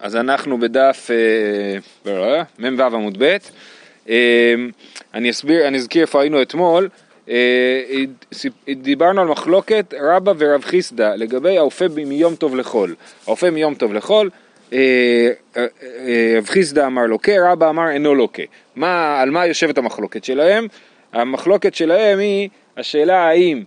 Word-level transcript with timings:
אז 0.00 0.16
אנחנו 0.16 0.58
בדף 0.58 1.10
אה, 2.06 2.42
מ"ו 2.58 2.82
עמוד 2.82 3.22
ב', 3.22 3.36
אה, 4.08 4.54
אני 5.14 5.30
אסביר, 5.30 5.68
אני 5.68 5.78
אזכיר 5.78 6.02
איפה 6.02 6.20
היינו 6.20 6.42
אתמול, 6.42 6.88
אה, 7.28 7.82
דיברנו 8.68 9.20
על 9.20 9.28
מחלוקת 9.28 9.94
רבא 10.00 10.32
ורב 10.38 10.64
חיסדא 10.64 11.14
לגבי 11.14 11.58
האופה 11.58 11.84
מיום 11.88 12.34
טוב 12.34 12.56
לחול, 12.56 12.94
האופה 13.26 13.50
מיום 13.50 13.74
טוב 13.74 13.94
לחול, 13.94 14.30
רב 16.36 16.46
חיסדא 16.46 16.86
אמר 16.86 17.06
לוקה, 17.06 17.32
רבא 17.52 17.70
אמר 17.70 17.90
אינו 17.90 18.14
לוקה, 18.14 18.42
מה, 18.76 19.20
על 19.20 19.30
מה 19.30 19.46
יושבת 19.46 19.78
המחלוקת 19.78 20.24
שלהם? 20.24 20.66
המחלוקת 21.12 21.74
שלהם 21.74 22.18
היא 22.18 22.48
השאלה 22.76 23.28
האם 23.28 23.62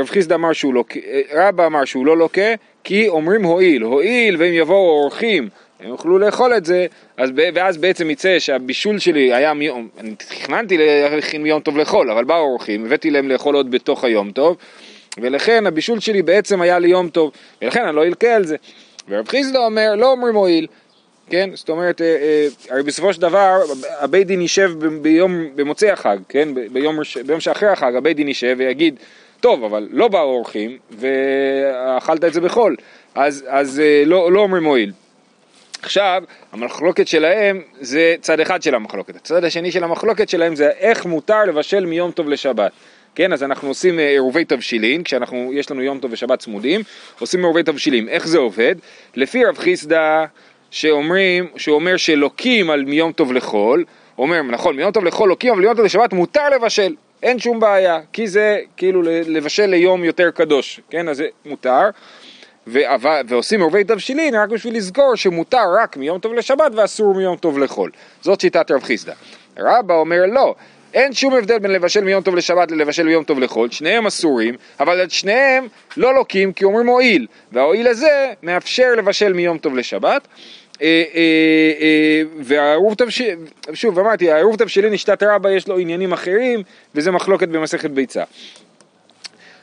רב 0.00 0.06
חיסדא 0.06 0.34
אמר 0.34 0.52
שהוא 0.52 0.74
לוקה, 0.74 1.00
רבא 1.32 1.66
אמר 1.66 1.84
שהוא 1.84 2.06
לא 2.06 2.16
לוקה 2.16 2.54
כי 2.84 3.08
אומרים 3.08 3.44
הואיל, 3.44 3.82
הואיל 3.82 4.36
ואם 4.38 4.52
יבואו 4.52 5.02
אורחים 5.02 5.48
הם 5.80 5.88
יוכלו 5.88 6.18
לאכול 6.18 6.56
את 6.56 6.64
זה, 6.64 6.86
אז, 7.16 7.30
ואז 7.54 7.76
בעצם 7.76 8.10
יצא 8.10 8.38
שהבישול 8.38 8.98
שלי 8.98 9.34
היה 9.34 9.54
מיום, 9.54 9.88
אני 9.98 10.14
תכננתי 10.14 10.76
להכין 10.78 11.42
מיום 11.42 11.60
טוב 11.60 11.76
לאכול, 11.76 12.10
אבל 12.10 12.24
באו 12.24 12.36
אורחים, 12.36 12.86
הבאתי 12.86 13.10
להם 13.10 13.28
לאכול 13.28 13.54
עוד 13.54 13.70
בתוך 13.70 14.04
היום 14.04 14.30
טוב, 14.30 14.56
ולכן 15.18 15.66
הבישול 15.66 16.00
שלי 16.00 16.22
בעצם 16.22 16.60
היה 16.60 16.78
ליום 16.78 17.08
טוב, 17.08 17.32
ולכן 17.62 17.84
אני 17.84 17.96
לא 17.96 18.04
אלקה 18.04 18.34
על 18.34 18.44
זה. 18.44 18.56
ורב 19.08 19.28
חיסדא 19.28 19.58
אומר, 19.58 19.94
לא 19.94 20.12
אומרים 20.12 20.34
הואיל, 20.34 20.66
כן? 21.30 21.50
זאת 21.54 21.68
אומרת, 21.68 22.00
אה, 22.00 22.06
אה, 22.06 22.46
הרי 22.70 22.82
בסופו 22.82 23.12
של 23.12 23.20
דבר 23.20 23.60
הבית 24.00 24.26
דין 24.26 24.40
יישב 24.40 24.70
ביום, 25.02 25.56
במוצאי 25.56 25.90
החג, 25.90 26.18
כן? 26.28 26.48
ביום, 26.72 26.98
ביום 27.26 27.40
שאחרי 27.40 27.68
החג 27.68 27.96
הבית 27.96 28.16
דין 28.16 28.28
יישב 28.28 28.56
ויגיד, 28.58 28.96
טוב, 29.40 29.64
אבל 29.64 29.88
לא 29.90 30.08
באו 30.08 30.20
אורחים 30.20 30.78
ואכלת 30.90 32.24
את 32.24 32.32
זה 32.32 32.40
בחול, 32.40 32.76
אז, 33.14 33.44
אז 33.48 33.80
אה, 33.80 34.02
לא, 34.06 34.32
לא 34.32 34.40
אומרים 34.40 34.62
מועיל. 34.62 34.92
עכשיו, 35.82 36.22
המחלוקת 36.52 37.08
שלהם 37.08 37.62
זה 37.80 38.14
צד 38.20 38.40
אחד 38.40 38.62
של 38.62 38.74
המחלוקת, 38.74 39.16
הצד 39.16 39.44
השני 39.44 39.72
של 39.72 39.84
המחלוקת 39.84 40.28
שלהם 40.28 40.56
זה 40.56 40.70
איך 40.78 41.06
מותר 41.06 41.44
לבשל 41.44 41.86
מיום 41.86 42.10
טוב 42.10 42.28
לשבת. 42.28 42.72
כן, 43.14 43.32
אז 43.32 43.42
אנחנו 43.42 43.68
עושים 43.68 43.98
אה, 43.98 44.08
עירובי 44.08 44.44
תבשילין, 44.44 45.02
כשאנחנו, 45.02 45.50
יש 45.52 45.70
לנו 45.70 45.82
יום 45.82 45.98
טוב 45.98 46.12
ושבת 46.12 46.38
צמודים, 46.38 46.80
עושים 47.20 47.40
עירובי 47.40 47.62
תבשילין. 47.62 48.08
איך 48.08 48.26
זה 48.26 48.38
עובד? 48.38 48.74
לפי 49.14 49.44
רב 49.44 49.58
חיסדא, 49.58 50.24
שאומרים, 50.70 51.46
שאומר 51.56 51.96
שלוקים 51.96 52.70
על 52.70 52.84
מיום 52.84 53.12
טוב 53.12 53.32
לחול, 53.32 53.84
אומר, 54.18 54.42
נכון, 54.42 54.76
מיום 54.76 54.92
טוב 54.92 55.04
לחול 55.04 55.28
לוקים, 55.28 55.52
אבל 55.52 55.60
מיום 55.60 55.74
טוב 55.74 55.84
לשבת 55.84 56.12
מותר 56.12 56.48
לבשל. 56.48 56.94
אין 57.24 57.38
שום 57.38 57.60
בעיה, 57.60 58.00
כי 58.12 58.28
זה 58.28 58.58
כאילו 58.76 59.02
לבשל 59.04 59.66
ליום 59.66 60.04
יותר 60.04 60.30
קדוש, 60.30 60.80
כן? 60.90 61.08
אז 61.08 61.16
זה 61.16 61.26
מותר. 61.44 61.90
ו- 62.66 62.78
ועושים 63.28 63.60
עורבי 63.60 63.84
תבשילין 63.84 64.34
רק 64.34 64.48
בשביל 64.48 64.76
לזכור 64.76 65.16
שמותר 65.16 65.64
רק 65.82 65.96
מיום 65.96 66.18
טוב 66.18 66.34
לשבת 66.34 66.72
ואסור 66.74 67.14
מיום 67.14 67.36
טוב 67.36 67.58
לחול. 67.58 67.90
זאת 68.22 68.40
שיטת 68.40 68.70
רב 68.70 68.82
חיסדא. 68.82 69.12
רבא 69.58 69.94
אומר 69.94 70.26
לא, 70.26 70.54
אין 70.94 71.12
שום 71.12 71.34
הבדל 71.34 71.58
בין 71.58 71.70
לבשל 71.70 72.04
מיום 72.04 72.22
טוב 72.22 72.34
לשבת 72.34 72.70
ללבשל 72.70 73.02
מיום 73.02 73.24
טוב 73.24 73.38
לחול, 73.38 73.70
שניהם 73.70 74.06
אסורים, 74.06 74.54
אבל 74.80 75.02
את 75.02 75.10
שניהם 75.10 75.66
לא 75.96 76.14
לוקים 76.14 76.52
כי 76.52 76.64
אומרים 76.64 76.86
הועיל, 76.86 77.26
וההועיל 77.52 77.88
הזה 77.88 78.32
מאפשר 78.42 78.94
לבשל 78.96 79.32
מיום 79.32 79.58
טוב 79.58 79.76
לשבת. 79.76 80.28
אה, 80.82 81.02
אה, 81.14 81.20
אה, 81.80 82.22
והעירוב 82.40 82.94
תבשילין, 82.94 83.46
שוב 83.74 83.98
אמרתי, 83.98 84.32
העירוב 84.32 84.56
תבשילין 84.56 84.92
נשתת 84.92 85.22
רבה 85.22 85.52
יש 85.52 85.68
לו 85.68 85.78
עניינים 85.78 86.12
אחרים 86.12 86.62
וזה 86.94 87.10
מחלוקת 87.10 87.48
במסכת 87.48 87.90
ביצה. 87.90 88.24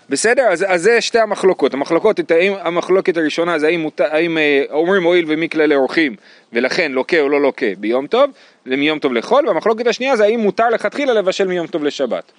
בסדר? 0.10 0.44
אז, 0.44 0.66
אז 0.68 0.82
זה 0.82 1.02
שתי 1.02 1.20
המחלוקות. 1.20 1.74
המחלוקות, 1.74 2.32
האם, 2.32 2.54
המחלוקת 2.62 3.18
הראשונה 3.18 3.60
זה 3.60 3.68
האם, 3.68 3.88
האם 3.98 4.38
אומרים 4.72 5.04
הואיל 5.04 5.26
ומי 5.28 5.50
כללי 5.50 5.76
אורחים 5.76 6.16
ולכן 6.54 6.92
לוקה 6.92 7.20
או 7.20 7.30
לא 7.30 7.42
לוקה 7.42 7.66
ביום 7.78 8.08
טוב, 8.08 8.32
מיום 8.66 9.00
טוב 9.00 9.14
לחול, 9.14 9.48
והמחלוקת 9.48 9.88
השנייה 9.88 10.16
זה 10.16 10.24
האם 10.24 10.40
מותר 10.40 10.70
לכתחילה 10.70 11.14
לבשל 11.14 11.48
מיום 11.48 11.68
טוב 11.68 11.84
לשבת. 11.84 12.32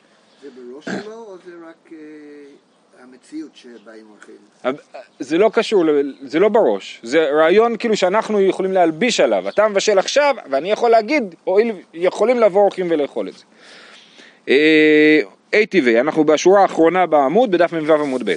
זה 0.42 0.48
בראש 0.56 0.84
שלו 0.84 1.14
או 1.14 1.36
זה 1.44 1.52
רק 1.68 1.98
המציאות 3.02 3.56
שבאים 3.56 4.06
אורחים? 4.10 4.51
זה 5.18 5.38
לא 5.38 5.50
קשור, 5.52 5.84
זה 6.22 6.38
לא 6.38 6.48
בראש, 6.48 7.00
זה 7.02 7.28
רעיון 7.30 7.76
כאילו 7.76 7.96
שאנחנו 7.96 8.40
יכולים 8.40 8.72
להלביש 8.72 9.20
עליו, 9.20 9.48
אתה 9.48 9.68
מבשל 9.68 9.98
עכשיו 9.98 10.36
ואני 10.50 10.70
יכול 10.70 10.90
להגיד, 10.90 11.34
הואיל 11.44 11.72
יכולים 11.94 12.40
לבוא 12.40 12.62
אורחים 12.62 12.86
ולאכול 12.90 13.28
את 13.28 13.32
זה. 13.32 13.44
ATV, 15.54 16.00
אנחנו 16.00 16.24
בשורה 16.24 16.62
האחרונה 16.62 17.06
בעמוד, 17.06 17.50
בדף 17.50 17.72
מ"ו 17.72 17.92
עמוד 17.92 18.22
ב'. 18.24 18.34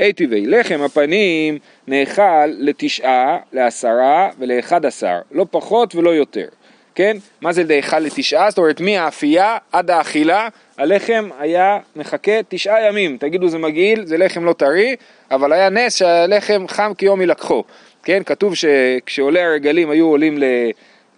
ATV, 0.00 0.32
לחם 0.32 0.80
הפנים 0.82 1.58
נאכל 1.88 2.46
לתשעה, 2.46 3.38
לעשרה 3.52 4.30
ולאחד 4.38 4.86
עשר, 4.86 5.18
לא 5.32 5.46
פחות 5.50 5.94
ולא 5.94 6.10
יותר. 6.10 6.46
כן? 6.94 7.16
מה 7.40 7.52
זה 7.52 7.64
נאכל 7.64 7.98
לתשעה? 7.98 8.50
זאת 8.50 8.58
אומרת 8.58 8.80
מהאפייה 8.80 9.56
עד 9.72 9.90
האכילה 9.90 10.48
הלחם 10.78 11.28
היה 11.38 11.78
מחכה 11.96 12.32
תשעה 12.48 12.86
ימים, 12.86 13.16
תגידו 13.16 13.48
זה 13.48 13.58
מגעיל, 13.58 14.06
זה 14.06 14.18
לחם 14.18 14.44
לא 14.44 14.52
טרי, 14.52 14.96
אבל 15.30 15.52
היה 15.52 15.68
נס 15.68 15.96
שהלחם 15.96 16.64
חם 16.68 16.92
כיום 16.98 17.22
ילקחו, 17.22 17.64
כן? 18.02 18.22
כתוב 18.26 18.54
שכשעולי 18.54 19.40
הרגלים 19.40 19.90
היו 19.90 20.06
עולים, 20.06 20.38
ל... 20.38 20.44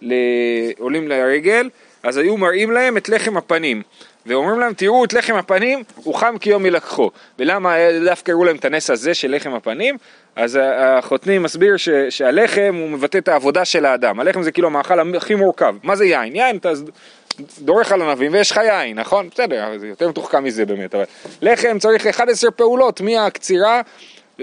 ל... 0.01 0.13
עולים 0.79 1.07
לרגל, 1.07 1.69
אז 2.03 2.17
היו 2.17 2.37
מראים 2.37 2.71
להם 2.71 2.97
את 2.97 3.09
לחם 3.09 3.37
הפנים. 3.37 3.81
ואומרים 4.25 4.59
להם 4.59 4.73
תראו 4.73 5.05
את 5.05 5.13
לחם 5.13 5.35
הפנים 5.35 5.83
הוא 5.95 6.15
חם 6.15 6.35
כיום 6.39 6.65
ילקחו 6.65 7.11
ולמה 7.39 7.75
דווקא 8.05 8.31
הראו 8.31 8.43
להם 8.43 8.55
את 8.55 8.65
הנס 8.65 8.89
הזה 8.89 9.13
של 9.13 9.35
לחם 9.35 9.53
הפנים 9.53 9.97
אז 10.35 10.59
החותני 10.63 11.37
מסביר 11.37 11.77
ש, 11.77 11.89
שהלחם 12.09 12.75
הוא 12.79 12.89
מבטא 12.89 13.17
את 13.17 13.27
העבודה 13.27 13.65
של 13.65 13.85
האדם 13.85 14.19
הלחם 14.19 14.43
זה 14.43 14.51
כאילו 14.51 14.67
המאכל 14.67 15.15
הכי 15.15 15.35
מורכב 15.35 15.75
מה 15.83 15.95
זה 15.95 16.05
יין? 16.05 16.35
יין 16.35 16.57
אתה 16.57 16.71
דורך 17.59 17.91
על 17.91 18.01
ענבים 18.01 18.33
ויש 18.33 18.51
לך 18.51 18.57
יין, 18.57 18.99
נכון? 18.99 19.29
בסדר, 19.29 19.77
זה 19.77 19.87
יותר 19.87 20.09
מתוחכם 20.09 20.43
מזה 20.43 20.65
באמת, 20.65 20.95
אבל 20.95 21.03
לחם 21.41 21.79
צריך 21.79 22.07
11 22.07 22.51
פעולות 22.51 23.01
מהקצירה, 23.01 23.81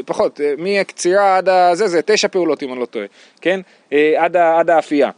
פחות, 0.06 0.40
מהקצירה 0.58 1.36
עד 1.36 1.48
הזה, 1.48 1.88
זה 1.88 2.02
תשע 2.02 2.28
פעולות 2.28 2.62
אם 2.62 2.72
אני 2.72 2.80
לא 2.80 2.86
טועה, 2.86 3.06
כן? 3.40 3.60
אה, 3.92 4.14
עד, 4.16 4.36
עד 4.36 4.70
האפייה. 4.70 5.10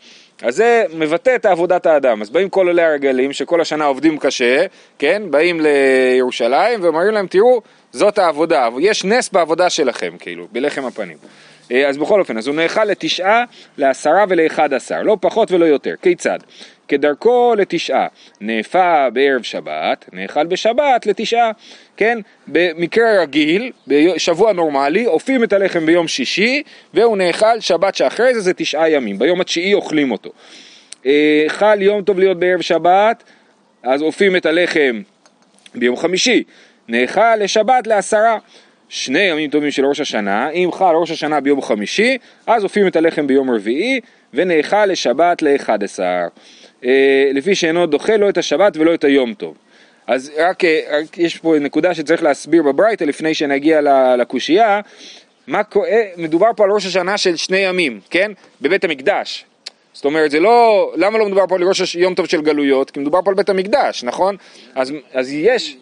אז 0.42 0.56
זה 0.56 0.84
מבטא 0.94 1.34
את 1.36 1.46
עבודת 1.46 1.86
האדם. 1.86 2.22
אז 2.22 2.30
באים 2.30 2.48
כל 2.48 2.68
עולי 2.68 2.82
הרגלים 2.82 3.32
שכל 3.32 3.60
השנה 3.60 3.84
עובדים 3.84 4.18
קשה, 4.18 4.66
כן? 4.98 5.22
באים 5.30 5.60
לירושלים 5.60 6.82
ואומרים 6.82 7.14
להם, 7.14 7.26
תראו, 7.26 7.62
זאת 7.92 8.18
העבודה, 8.18 8.68
יש 8.80 9.04
נס 9.04 9.28
בעבודה 9.28 9.70
שלכם, 9.70 10.14
כאילו, 10.18 10.46
בלחם 10.52 10.84
הפנים. 10.84 11.16
אה, 11.72 11.88
אז 11.88 11.98
בכל 11.98 12.20
אופן, 12.20 12.38
אז 12.38 12.46
הוא 12.46 12.56
נאכל 12.56 12.84
לתשעה, 12.84 13.44
לעשרה 13.78 14.24
ולאחד 14.28 14.74
עשר, 14.74 15.02
לא 15.02 15.16
פחות 15.20 15.52
ולא 15.52 15.64
יותר. 15.64 15.94
כיצד? 16.02 16.38
כדרכו 16.88 17.54
לתשעה, 17.58 18.06
נאפה 18.40 19.10
בערב 19.10 19.42
שבת, 19.42 20.08
נאכל 20.12 20.46
בשבת 20.46 21.06
לתשעה, 21.06 21.50
כן? 21.96 22.18
במקרה 22.46 23.22
רגיל, 23.22 23.72
בשבוע 23.86 24.52
נורמלי, 24.52 25.06
אופים 25.06 25.44
את 25.44 25.52
הלחם 25.52 25.86
ביום 25.86 26.08
שישי, 26.08 26.62
והוא 26.94 27.16
נאכל 27.16 27.60
שבת 27.60 27.94
שאחרי 27.94 28.34
זה 28.34 28.40
זה 28.40 28.54
תשעה 28.54 28.90
ימים, 28.90 29.18
ביום 29.18 29.40
התשיעי 29.40 29.74
אוכלים 29.74 30.12
אותו. 30.12 30.30
אה, 31.06 31.44
חל 31.48 31.82
יום 31.82 32.02
טוב 32.02 32.18
להיות 32.18 32.38
בערב 32.38 32.60
שבת, 32.60 33.22
אז 33.82 34.02
אופים 34.02 34.36
את 34.36 34.46
הלחם 34.46 35.02
ביום 35.74 35.96
חמישי, 35.96 36.42
נאכל 36.88 37.36
לשבת 37.36 37.86
לעשרה. 37.86 38.38
שני 38.88 39.20
ימים 39.20 39.50
טובים 39.50 39.70
של 39.70 39.86
ראש 39.86 40.00
השנה, 40.00 40.50
אם 40.50 40.70
חל 40.72 40.94
ראש 40.94 41.10
השנה 41.10 41.40
ביום 41.40 41.62
חמישי, 41.62 42.18
אז 42.46 42.64
אופים 42.64 42.86
את 42.86 42.96
הלחם 42.96 43.26
ביום 43.26 43.50
רביעי, 43.50 44.00
ונאכל 44.34 44.86
לשבת 44.86 45.42
לאחד 45.42 45.84
עשר. 45.84 46.26
אה, 46.84 47.30
לפי 47.34 47.54
שאינו 47.54 47.86
דוחה 47.86 48.16
לא 48.16 48.28
את 48.28 48.38
השבת 48.38 48.76
ולא 48.76 48.94
את 48.94 49.04
היום 49.04 49.34
טוב. 49.34 49.54
אז 50.06 50.32
רק, 50.38 50.64
אה, 50.64 50.80
רק 50.90 51.18
יש 51.18 51.36
פה 51.36 51.54
נקודה 51.60 51.94
שצריך 51.94 52.22
להסביר 52.22 52.62
בברייתא 52.62 53.04
לפני 53.04 53.34
שנגיע 53.34 53.80
לקושייה, 54.18 54.80
מה, 55.46 55.62
אה, 55.76 56.02
מדובר 56.16 56.50
פה 56.56 56.64
על 56.64 56.70
ראש 56.70 56.86
השנה 56.86 57.18
של 57.18 57.36
שני 57.36 57.58
ימים, 57.58 58.00
כן? 58.10 58.32
בבית 58.60 58.84
המקדש. 58.84 59.44
זאת 59.92 60.04
אומרת, 60.04 60.30
זה 60.30 60.40
לא, 60.40 60.92
למה 60.96 61.18
לא 61.18 61.26
מדובר 61.26 61.46
פה 61.46 61.56
על 61.56 61.62
ראש 61.62 61.94
יום 61.94 62.14
טוב 62.14 62.26
של 62.26 62.42
גלויות? 62.42 62.90
כי 62.90 63.00
מדובר 63.00 63.22
פה 63.24 63.30
על 63.30 63.36
בית 63.36 63.48
המקדש, 63.48 64.04
נכון? 64.04 64.36
אז, 64.74 64.92
אז 65.12 65.32
יש. 65.32 65.76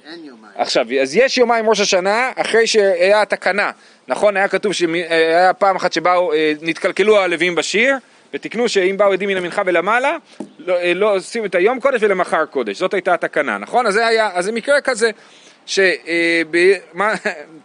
עכשיו, 0.55 0.87
אז 1.03 1.17
יש 1.17 1.39
יומיים 1.39 1.69
ראש 1.69 1.81
השנה 1.81 2.31
אחרי 2.37 2.67
שהיה 2.67 3.23
התקנה, 3.23 3.71
נכון? 4.09 4.37
היה 4.37 4.49
כתוב 4.49 4.73
שהיה 4.73 5.53
פעם 5.53 5.77
אחת 5.77 5.93
שבאו, 5.93 6.33
נתקלקלו 6.63 7.21
הלווים 7.21 7.55
בשיר, 7.55 7.97
ותקנו 8.35 8.69
שאם 8.69 8.97
באו 8.97 9.13
עדים 9.13 9.29
מן 9.29 9.37
המנחה 9.37 9.63
ולמעלה, 9.67 10.17
לא, 10.59 10.77
אה, 10.77 10.95
לא 10.95 11.17
עושים 11.17 11.45
את 11.45 11.55
היום 11.55 11.81
קודש 11.81 12.03
ולמחר 12.03 12.45
קודש, 12.47 12.79
זאת 12.79 12.95
הייתה 12.95 13.15
התקנה, 13.15 13.59
נכון? 13.59 13.87
אז 13.87 13.95
זה 13.95 14.07
היה, 14.07 14.31
אז 14.35 14.45
זה 14.45 14.53
מקרה 14.53 14.81
כזה, 14.81 15.11
ש... 15.67 15.79
אה, 15.79 16.43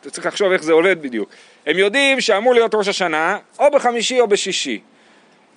אתה 0.02 0.10
צריך 0.10 0.28
לחשוב 0.28 0.52
איך 0.52 0.64
זה 0.64 0.74
עובד 0.74 1.02
בדיוק. 1.02 1.30
הם 1.66 1.78
יודעים 1.78 2.22
שאמור 2.22 2.54
להיות 2.54 2.76
ראש 2.76 2.88
השנה, 2.88 3.38
או 3.60 3.72
בחמישי 3.72 4.20
או 4.20 4.28
בשישי. 4.28 4.80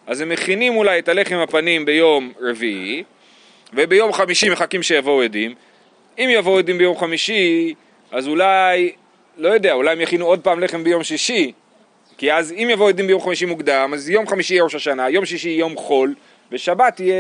אז 0.07 0.21
הם 0.21 0.29
מכינים 0.29 0.77
אולי 0.77 0.99
את 0.99 1.09
הלחם 1.09 1.37
הפנים 1.37 1.85
ביום 1.85 2.33
רביעי, 2.41 3.05
וביום 3.75 4.13
חמישי 4.13 4.51
מחכים 4.51 4.83
שיבואו 4.83 5.23
עדים. 5.23 5.55
אם 6.19 6.29
יבואו 6.31 6.59
עדים 6.59 6.79
ביום 6.79 6.99
חמישי, 6.99 7.75
אז 8.11 8.29
אולי, 8.29 8.93
לא 9.37 9.49
יודע, 9.49 9.73
אולי 9.73 9.93
הם 9.93 10.01
יכינו 10.01 10.27
עוד 10.27 10.41
פעם 10.41 10.61
לחם 10.61 10.85
ביום 10.85 11.05
שישי, 11.05 11.53
כי 12.19 12.33
אז 12.33 12.53
אם 12.53 12.69
יבואו 12.71 12.89
עדים 12.89 13.07
ביום 13.07 13.21
חמישי 13.21 13.47
מוקדם, 13.47 13.91
אז 13.95 14.11
יום 14.11 14.27
חמישי 14.27 14.55
יהיה 14.55 14.65
ראש 14.65 14.75
השנה, 14.75 15.11
יום 15.11 15.25
שישי 15.25 15.49
יום 15.49 15.77
חול, 15.77 16.15
ושבת 16.53 17.01
יהיה 17.01 17.15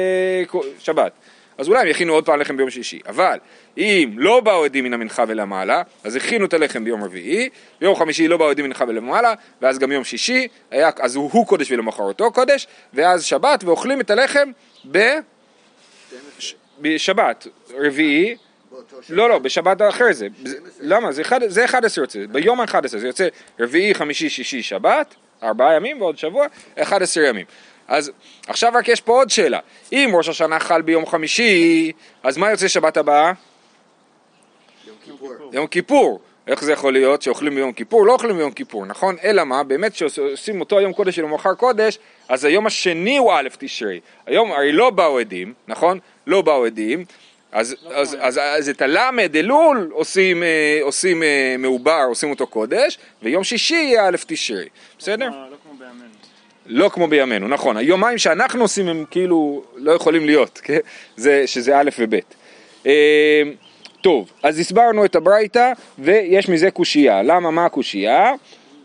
שבת. 0.79 1.13
אז 1.59 1.69
אולי 1.69 1.81
הם 1.81 1.87
יכינו 1.87 2.13
עוד 2.13 2.27
פעם 2.27 2.41
לחם 2.41 2.57
ביום 2.57 2.71
שישי. 2.71 3.01
אבל 3.07 3.39
אם 3.79 4.11
לא 4.17 4.41
באו 4.41 4.65
עדים 4.65 4.85
מן 4.85 4.95
המנחה 4.95 5.25
ולמעלה, 5.29 5.83
אז 6.05 6.17
הכינו 6.17 6.45
את 6.47 6.55
הלחם 6.55 6.85
ביום 6.85 7.05
רביעי, 7.05 7.49
ביום 7.81 7.97
חמישי 7.97 8.29
לא 8.29 8.37
באו 8.37 8.49
עדים 8.49 8.65
מן 8.65 8.71
המנחה 8.71 8.85
ולמעלה, 8.89 9.35
ואז 9.63 9.79
גם 9.79 9.93
יום 9.93 10.05
שישי, 10.05 10.49
היה, 10.71 10.91
אז 11.01 11.17
הוא, 11.17 11.31
הוא 11.33 11.47
קודש 11.47 11.71
ולמחרתו 11.71 12.33
קודש, 12.33 12.67
ואז 12.95 13.25
שבת, 13.25 13.65
ואוכלים 13.65 14.01
את 14.01 14.11
הלחם 14.11 14.51
ב... 14.91 14.99
בשבת, 16.81 17.47
רביעי, 17.71 18.37
באותו 18.79 19.03
שבת. 19.03 19.17
לא, 19.17 19.29
לא, 19.29 19.39
בשבת 19.39 19.83
אחרי 19.89 20.15
זה. 20.15 20.29
למה? 20.81 21.13
זה 21.13 21.23
אחד- 21.23 21.41
זה 21.49 21.65
11 21.65 22.03
יוצא, 22.05 22.19
ביום 22.33 22.61
ה-11 22.61 22.89
זה 22.89 23.07
יוצא 23.07 23.29
רביעי, 23.61 23.95
חמישי, 23.95 24.29
שישי, 24.31 24.63
שבת, 24.63 25.15
ארבעה 25.43 25.75
ימים 25.77 26.01
ועוד 26.03 26.19
שבוע, 26.19 26.47
11 26.83 27.25
ימים. 27.27 27.47
אז 27.89 28.11
עכשיו 28.47 28.73
רק 28.75 28.89
יש 28.89 29.01
פה 29.01 29.13
עוד 29.13 29.31
שאלה. 29.31 29.59
אם 29.93 30.11
ראש 30.15 30.29
השנה 30.29 30.59
חל 30.59 30.83
ביום 30.83 31.07
חמישי, 31.07 31.93
אז 32.23 32.37
מה 32.37 32.51
יוצא 32.51 32.69
שבת 32.69 32.97
הבאה? 32.97 33.33
יום 34.87 34.97
כיפור. 35.05 35.51
יום 35.53 35.67
כיפור. 35.67 36.21
איך 36.47 36.65
זה 36.65 36.73
יכול 36.73 36.93
להיות 36.93 37.23
שאוכלים 37.23 37.55
ביום 37.55 37.73
כיפור? 37.73 38.07
לא 38.07 38.13
אוכלים 38.13 38.37
ביום 38.37 38.53
כיפור, 38.53 38.87
נכון? 38.87 39.17
אלא 39.23 39.45
מה? 39.45 39.63
באמת 39.63 39.95
שעושים 39.95 40.61
אותו 40.61 40.79
היום 40.79 40.93
קודש 40.93 41.19
ולמחר 41.19 41.55
קודש, 41.55 41.99
אז 42.29 42.45
היום 42.45 42.67
השני 42.67 43.17
הוא 43.17 43.33
א' 43.33 43.49
תשרי. 43.59 44.01
היום 44.27 44.53
הרי 44.53 44.73
לא 44.73 44.91
באו 44.91 45.19
עדים, 45.19 45.55
נכון? 45.69 45.99
לא 46.27 46.43
באו 46.43 46.65
עדים. 46.65 47.05
אז, 47.53 47.77
אז, 47.91 48.17
אז, 48.21 48.41
אז 48.43 48.69
את 48.69 48.83
הלמד 48.83 49.37
אלול 49.37 49.91
עושים, 49.93 50.43
אה, 50.43 50.79
עושים 50.83 51.23
אה, 51.23 51.57
מעובר, 51.59 52.05
עושים 52.09 52.31
אותו 52.31 52.47
קודש, 52.47 52.99
ויום 53.23 53.45
שישי 53.45 53.75
יהיה 53.75 54.09
א' 54.09 54.17
תשרי, 54.27 54.69
בסדר? 54.99 55.29
לא 55.31 55.57
כמו 55.63 55.73
בימינו. 55.79 56.09
לא 56.67 56.89
כמו 56.89 57.09
בימינו, 57.09 57.49
נכון. 57.49 57.77
היומיים 57.77 58.19
שאנחנו 58.19 58.63
עושים 58.63 58.89
הם 58.89 59.05
כאילו 59.11 59.65
לא 59.77 59.93
יכולים 59.93 60.27
להיות, 60.27 60.61
כן? 60.65 60.79
זה, 61.17 61.47
שזה 61.47 61.79
א' 61.79 61.91
וב'. 61.99 62.15
אה, 62.87 63.43
טוב, 64.01 64.31
אז 64.43 64.59
הסברנו 64.59 65.05
את 65.05 65.17
הברייתא 65.17 65.73
ויש 65.99 66.49
מזה 66.49 66.71
קושייה. 66.71 67.23
למה, 67.23 67.51
מה 67.51 67.65
הקושייה? 67.65 68.33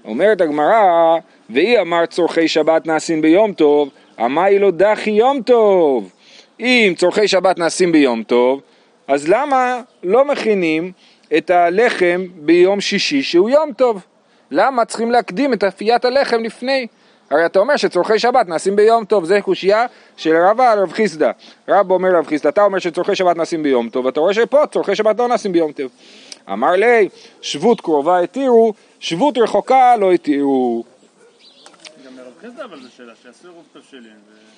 אומרת 0.06 0.42
הגמרא, 0.42 1.18
ואי 1.50 1.82
אמר 1.82 2.06
צורכי 2.06 2.48
שבת 2.48 2.88
נעשים 2.88 3.22
ביום 3.22 3.54
טוב, 3.54 3.90
אמי 4.26 4.60
לו 4.60 4.72
דחי 4.72 5.12
יום 5.12 5.42
טוב. 5.42 6.10
אם 6.64 6.94
צורכי 6.98 7.28
שבת 7.28 7.58
נעשים 7.60 7.92
ביום 7.92 8.24
טוב, 8.24 8.62
אז 9.08 9.28
למה 9.28 9.82
לא 10.04 10.26
מכינים 10.26 10.92
את 11.38 11.50
הלחם 11.50 12.26
ביום 12.36 12.82
שישי 12.82 13.24
שהוא 13.24 13.50
יום 13.50 13.74
טוב? 13.74 14.02
למה 14.52 14.86
צריכים 14.86 15.12
להקדים 15.12 15.54
את 15.54 15.64
אפיית 15.64 16.06
הלחם 16.06 16.44
לפני? 16.44 16.88
הרי 17.30 17.46
אתה 17.46 17.60
אומר 17.60 17.78
שצורכי 17.78 18.20
שבת 18.20 18.48
נעשים 18.48 18.76
ביום 18.76 19.06
טוב, 19.06 19.26
זה 19.26 19.42
קושייה 19.42 19.86
של 20.18 20.36
רבא 20.36 20.72
על 20.72 20.80
רב 20.80 20.92
חיסדא. 20.92 21.32
רב 21.68 21.92
אומר 21.92 22.10
לרב 22.10 22.28
חיסדא, 22.28 22.50
אתה 22.50 22.64
אומר 22.64 22.80
שצורכי 22.80 23.16
שבת 23.16 23.36
נעשים 23.36 23.64
ביום 23.64 23.90
טוב, 23.90 24.08
אתה 24.08 24.20
רואה 24.20 24.34
שפה 24.34 24.68
צורכי 24.68 24.96
שבת 24.96 25.20
לא 25.20 25.28
נעשים 25.28 25.52
ביום 25.52 25.72
טוב. 25.72 25.92
אמר 26.52 26.72
לי, 26.72 27.10
שבות 27.42 27.82
קרובה 27.82 28.20
התירו, 28.20 28.74
שבות 29.00 29.38
רחוקה 29.38 29.96
לא 29.96 30.12
התירו. 30.12 30.84
גם 32.06 32.18
לרב 32.18 32.34
חיסדא 32.42 32.64
אבל 32.64 32.82
זו 32.82 32.88
שאלה, 32.98 33.14
שיעשו 33.24 33.48
עירוב 33.48 33.64
תבשילים. 33.74 34.04
ו- 34.30 34.44
למרות 34.44 34.50
ש... 34.50 34.53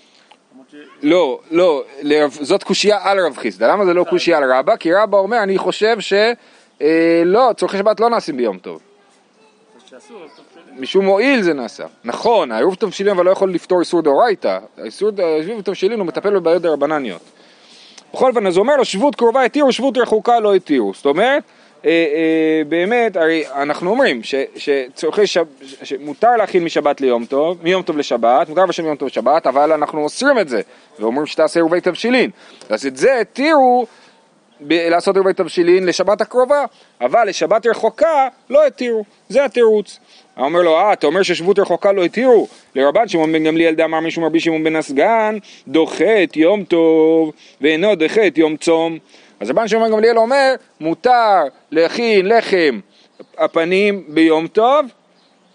לא, 1.03 1.39
לא, 1.51 1.83
זאת 2.29 2.63
קושייה 2.63 2.97
על 3.01 3.19
רב 3.25 3.37
חיסדא, 3.37 3.67
למה 3.67 3.85
זה 3.85 3.93
לא 3.93 4.03
קושייה 4.03 4.37
על 4.37 4.51
רבא? 4.51 4.75
כי 4.75 4.93
רבא 4.93 5.17
אומר, 5.17 5.43
אני 5.43 5.57
חושב 5.57 5.99
ש... 5.99 6.13
אה, 6.81 7.21
לא, 7.25 7.51
צורכי 7.57 7.77
שבת 7.77 7.99
לא 7.99 8.09
נעשים 8.09 8.37
ביום 8.37 8.57
טוב. 8.57 8.81
משום 10.79 11.05
מועיל 11.05 11.41
זה 11.41 11.53
נעשה. 11.53 11.85
נכון, 12.03 12.51
העירוב 12.51 12.75
תבשילים 12.75 13.15
אבל 13.15 13.25
לא 13.25 13.31
יכול 13.31 13.53
לפתור 13.53 13.79
איסור 13.79 14.01
דאורייתא. 14.01 14.59
האיסור 14.77 15.11
תבשילים 15.63 15.99
הוא 15.99 16.07
מטפל 16.07 16.39
בבעיות 16.39 16.61
דרבנניות. 16.61 17.21
בכל 18.13 18.29
אופן, 18.29 18.47
אז 18.47 18.57
הוא 18.57 18.63
אומר 18.63 18.75
לו, 18.75 18.85
שבות 18.85 19.15
קרובה 19.15 19.43
התירו, 19.43 19.71
שבות 19.71 19.97
רחוקה 19.97 20.39
לא 20.39 20.55
התירו. 20.55 20.93
זאת 20.93 21.05
אומרת, 21.05 21.43
באמת, 22.67 23.17
הרי 23.17 23.43
אנחנו 23.47 23.89
אומרים 23.89 24.21
שצורכי 24.55 25.27
שבת, 25.27 25.47
שמותר 25.83 26.35
להכין 26.37 26.63
משבת 26.63 27.01
ליום 27.01 27.25
טוב, 27.25 27.57
מיום 27.63 27.81
טוב 27.81 27.97
לשבת, 27.97 28.49
מותר 28.49 28.65
בשם 28.65 28.83
מיום 28.83 28.95
טוב 28.95 29.07
לשבת, 29.07 29.47
אבל 29.47 29.71
אנחנו 29.71 30.03
אוסרים 30.03 30.39
את 30.39 30.49
זה, 30.49 30.61
ואומרים 30.99 31.25
שתעשה 31.25 31.59
עירובי 31.59 31.81
תבשילין. 31.81 32.29
אז 32.69 32.85
את 32.85 32.97
זה 32.97 33.19
התירו 33.19 33.85
ב- 34.61 34.89
לעשות 34.89 35.15
עירובי 35.15 35.33
תבשילין 35.33 35.85
לשבת 35.85 36.21
הקרובה, 36.21 36.65
אבל 37.01 37.27
לשבת 37.27 37.65
רחוקה 37.65 38.27
לא 38.49 38.67
התירו, 38.67 39.03
זה 39.29 39.45
התירוץ. 39.45 39.99
אומר 40.37 40.61
לו, 40.61 40.77
אה, 40.77 40.93
אתה 40.93 41.07
אומר 41.07 41.23
ששבות 41.23 41.59
רחוקה 41.59 41.91
לא 41.91 42.03
התירו? 42.03 42.47
לרבן 42.75 43.07
שמעון 43.07 43.31
בן 43.31 43.43
גמליאל 43.43 43.75
דאמר 43.75 43.99
משום 43.99 44.23
רבי 44.23 44.39
שמעון 44.39 44.63
בן 44.63 44.75
הסגן, 44.75 45.37
דוחה 45.67 46.23
את 46.23 46.37
יום 46.37 46.63
טוב 46.63 47.31
ואינו 47.61 47.95
דוחה 47.95 48.27
את 48.27 48.37
יום 48.37 48.57
צום. 48.57 48.97
אז 49.39 49.49
רבן 49.49 49.67
שמעון 49.67 49.91
גמליאל 49.91 50.17
אומר, 50.17 50.55
מותר 50.79 51.43
להכין 51.71 52.25
לחם 52.25 52.79
הפנים 53.37 54.03
ביום 54.07 54.47
טוב, 54.47 54.85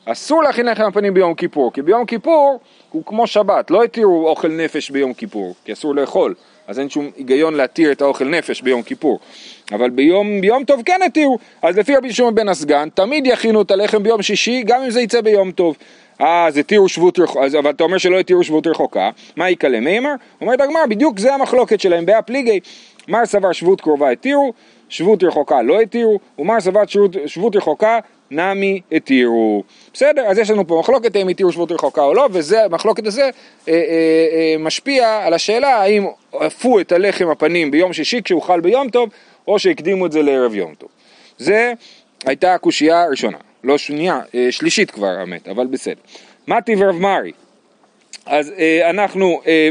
אסור 0.04 0.42
להכין 0.42 0.66
לחם 0.66 0.84
הפנים 0.84 1.14
ביום 1.14 1.34
כיפור, 1.34 1.72
כי 1.72 1.82
ביום 1.82 2.06
כיפור 2.06 2.60
הוא 2.90 3.02
כמו 3.06 3.26
שבת, 3.26 3.70
לא 3.70 3.84
התירו 3.84 4.28
אוכל 4.28 4.48
נפש 4.48 4.90
ביום 4.90 5.14
כיפור, 5.14 5.54
כי 5.64 5.72
אסור 5.72 5.94
לאכול, 5.94 6.34
אז 6.66 6.78
אין 6.78 6.90
שום 6.90 7.10
היגיון 7.16 7.54
להתיר 7.54 7.92
את 7.92 8.02
האוכל 8.02 8.24
נפש 8.24 8.60
ביום 8.60 8.82
כיפור. 8.82 9.18
אבל 9.72 9.90
ביום, 9.90 10.40
ביום 10.40 10.64
טוב 10.64 10.82
כן 10.86 11.00
התירו, 11.06 11.38
אז 11.62 11.78
לפי 11.78 11.96
רבי 11.96 12.12
שמעון 12.12 12.34
בן 12.34 12.48
הסגן, 12.48 12.88
תמיד 12.94 13.26
יכינו 13.26 13.62
את 13.62 13.70
הלחם 13.70 14.02
ביום 14.02 14.22
שישי, 14.22 14.62
גם 14.66 14.82
אם 14.82 14.90
זה 14.90 15.00
יצא 15.00 15.20
ביום 15.20 15.52
טוב. 15.52 15.76
אה, 16.20 16.46
אז 16.46 16.56
התירו 16.56 16.88
שבות 16.88 17.18
רחוקה, 17.18 17.46
אבל 17.58 17.70
אתה 17.70 17.84
אומר 17.84 17.98
שלא 17.98 18.18
התירו 18.18 18.44
שבות 18.44 18.66
רחוקה, 18.66 19.10
מה 19.36 19.50
יקלה 19.50 19.80
מימר? 19.80 20.14
אומרת 20.40 20.60
הגמרא, 20.60 20.86
בדיוק 20.86 21.18
זה 21.18 21.34
המחלוקת 21.34 21.80
שלהם, 21.80 22.06
באה 22.06 22.22
פליגי, 22.22 22.60
מר 23.08 23.26
סבר 23.26 23.52
שבות 23.52 23.80
קרובה 23.80 24.10
התירו, 24.10 24.52
שבות 24.88 25.24
רחוקה 25.24 25.62
לא 25.62 25.80
התירו, 25.80 26.18
ומר 26.38 26.60
סבר 26.60 26.86
שבות, 26.86 27.16
שבות 27.26 27.56
רחוקה 27.56 27.98
נמי 28.30 28.80
התירו. 28.92 29.62
בסדר, 29.94 30.22
אז 30.22 30.38
יש 30.38 30.50
לנו 30.50 30.66
פה 30.66 30.78
מחלוקת 30.78 31.16
האם 31.16 31.28
התירו 31.28 31.52
שבות 31.52 31.72
רחוקה 31.72 32.02
או 32.02 32.14
לא, 32.14 32.28
וזה, 32.32 32.64
המחלוקת 32.64 33.06
הזה 33.06 33.22
אה, 33.22 33.30
אה, 33.68 33.74
אה, 33.74 34.54
משפיע 34.58 35.26
על 35.26 35.34
השאלה 35.34 35.76
האם 35.76 36.06
עפו 36.32 36.80
את 36.80 36.92
הלחם 36.92 37.28
הפנים 37.28 37.70
ביום 37.70 37.92
שישי 37.92 38.22
כשהוא 38.24 38.42
חל 38.42 38.60
ביום 38.60 38.90
טוב, 38.90 39.08
או 39.48 39.58
שהקדימו 39.58 40.06
את 40.06 40.12
זה 40.12 40.22
לערב 40.22 40.54
יום 40.54 40.74
טוב. 40.74 40.88
זה 41.38 41.72
הייתה 42.26 42.54
הקושייה 42.54 43.02
הראשונה, 43.02 43.38
לא 43.64 43.78
שנייה, 43.78 44.20
אה, 44.34 44.46
שלישית 44.50 44.90
כבר 44.90 45.06
האמת, 45.06 45.48
אבל 45.48 45.66
בסדר. 45.66 46.00
מתי 46.48 46.74
ורב 46.78 46.96
מרי, 46.96 47.32
אז 48.26 48.52
אה, 48.58 48.90
אנחנו 48.90 49.40
אה, 49.46 49.68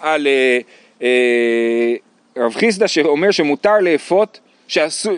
על 0.00 0.26
אה, 0.26 0.58
אה, 1.02 1.94
רב 2.36 2.54
חיסדא 2.54 2.86
שאומר 2.86 3.30
שמותר 3.30 3.78
לאפות, 3.80 4.40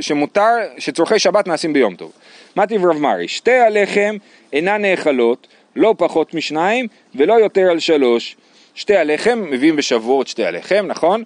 שמותר, 0.00 0.56
שצורכי 0.78 1.18
שבת 1.18 1.46
נעשים 1.46 1.72
ביום 1.72 1.94
טוב. 1.94 2.12
מתי 2.56 2.78
ורב 2.78 2.98
מרי, 2.98 3.28
שתי 3.28 3.52
הלחם 3.52 4.16
אינן 4.52 4.82
נאכלות, 4.82 5.46
לא 5.76 5.94
פחות 5.98 6.34
משניים 6.34 6.86
ולא 7.14 7.34
יותר 7.34 7.70
על 7.70 7.78
שלוש. 7.78 8.36
שתי 8.74 8.96
הלחם, 8.96 9.44
מביאים 9.50 9.76
בשבועות 9.76 10.28
שתי 10.28 10.44
הלחם, 10.44 10.86
נכון? 10.88 11.22